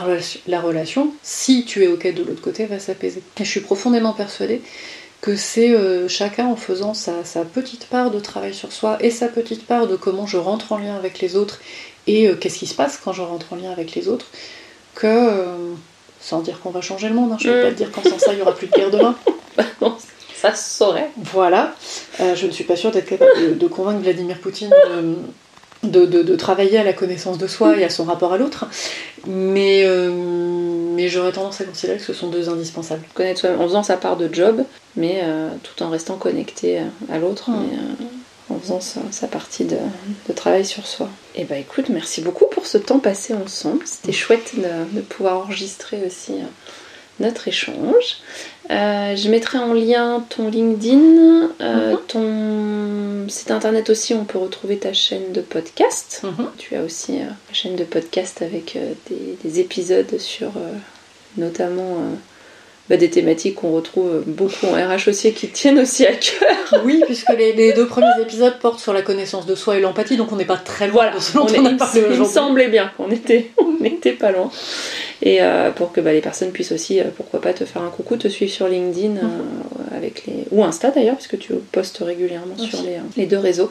[0.60, 3.22] relation, si tu es ok de l'autre côté, va s'apaiser.
[3.40, 4.62] Et je suis profondément persuadée
[5.22, 9.28] que c'est euh, chacun en faisant sa, petite part de travail sur soi et sa
[9.28, 11.62] petite part de comment je rentre en lien avec les autres
[12.08, 14.26] et qu'est-ce qui se passe quand je rentre en lien avec les autres,
[14.94, 15.48] que
[16.24, 17.38] sans dire qu'on va changer le monde, hein.
[17.40, 18.92] je ne peux pas te dire qu'en sans ça, il n'y aura plus de guerre
[18.92, 19.16] demain.
[19.56, 19.64] Bah
[20.36, 21.12] ça se saurait.
[21.16, 21.76] Voilà.
[22.20, 24.72] Euh, je ne suis pas sûre d'être capable de, convaincre Vladimir Poutine
[25.84, 28.66] de, travailler à la connaissance de soi et à son rapport à l'autre.
[29.28, 30.12] Mais, euh,
[30.96, 33.04] mais j'aurais tendance à considérer que ce sont deux indispensables.
[33.14, 34.64] Connaître soi en faisant sa part de job,
[34.98, 36.80] mais euh, tout en restant connecté
[37.12, 37.50] à l'autre.
[37.50, 38.08] Hum
[38.50, 39.78] en faisant sa, partie de,
[40.36, 41.10] travail sur soi.
[41.36, 43.84] Et eh bah ben, écoute, merci beaucoup pour ce temps passé ensemble.
[43.86, 46.46] C'était chouette de, pouvoir enregistrer aussi euh,
[47.20, 48.18] notre échange.
[48.70, 52.00] Euh, je mettrai en lien ton LinkedIn, euh, mhm.
[52.08, 56.22] ton site internet aussi, on peut retrouver ta chaîne de podcast.
[56.24, 56.50] Mhm.
[56.58, 58.78] Tu as aussi une chaîne de podcast avec
[59.10, 60.52] des, épisodes sur
[61.38, 61.98] notamment
[62.90, 66.50] bah, des thématiques qu'on retrouve beaucoup en RH aussi qui tiennent aussi à cœur.
[66.84, 70.32] Oui, puisque les, deux premiers épisodes portent sur la connaissance de soi et l'empathie, donc
[70.32, 72.92] on n'est pas très loin de ce dont on, a parlé Il me semblait bien
[72.98, 74.50] qu'on était, on était pas loin.
[75.22, 77.90] Et euh, pour que bah, les personnes puissent aussi, euh, pourquoi pas, te faire un
[77.90, 79.96] coucou, te suivre sur LinkedIn euh, mhm.
[79.96, 80.46] avec les...
[80.52, 83.70] ou Insta d'ailleurs, puisque tu postes régulièrement sur les, les deux réseaux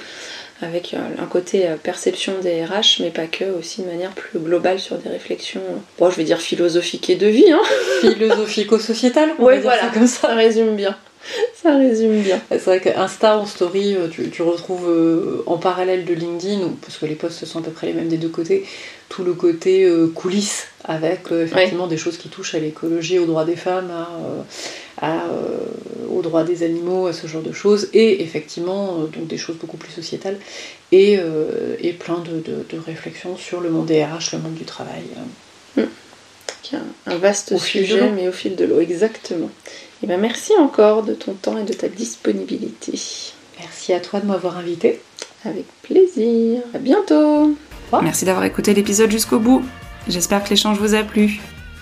[0.62, 4.96] avec un côté perception des RH, mais pas que, aussi de manière plus globale sur
[4.96, 5.60] des réflexions,
[5.98, 7.50] bon, je vais dire philosophiques et de vie.
[7.50, 7.60] Hein.
[8.00, 10.28] Philosophico-sociétal Oui, voilà, comme ça.
[10.28, 10.96] ça résume bien.
[11.54, 12.40] Ça résume bien.
[12.50, 17.44] C'est vrai qu'Insta en story, tu, retrouves en parallèle de LinkedIn, parce que les posts
[17.44, 18.66] sont à peu près les mêmes des deux côtés,
[19.08, 23.54] tout le côté coulisses avec effectivement des choses qui touchent à l'écologie, aux droits des
[23.54, 24.08] femmes, à,
[25.02, 25.24] à,
[26.10, 29.76] aux droits des animaux, à ce genre de choses, et effectivement donc des choses beaucoup
[29.76, 30.38] plus sociétales,
[30.92, 31.18] et,
[31.80, 35.02] et plein de, de, réflexions sur le monde des RH, le monde du travail.
[35.76, 35.82] Mmh.
[37.06, 39.50] Un vaste sujet, mais au fil de l'eau, exactement.
[40.02, 42.98] Et ben merci encore de ton temps et de ta disponibilité.
[43.58, 45.00] Merci à toi de m'avoir invité.
[45.44, 46.60] Avec plaisir.
[46.74, 47.56] À bientôt.
[48.02, 49.62] Merci d'avoir écouté l'épisode jusqu'au bout.
[50.08, 51.40] J'espère que l'échange vous a plu.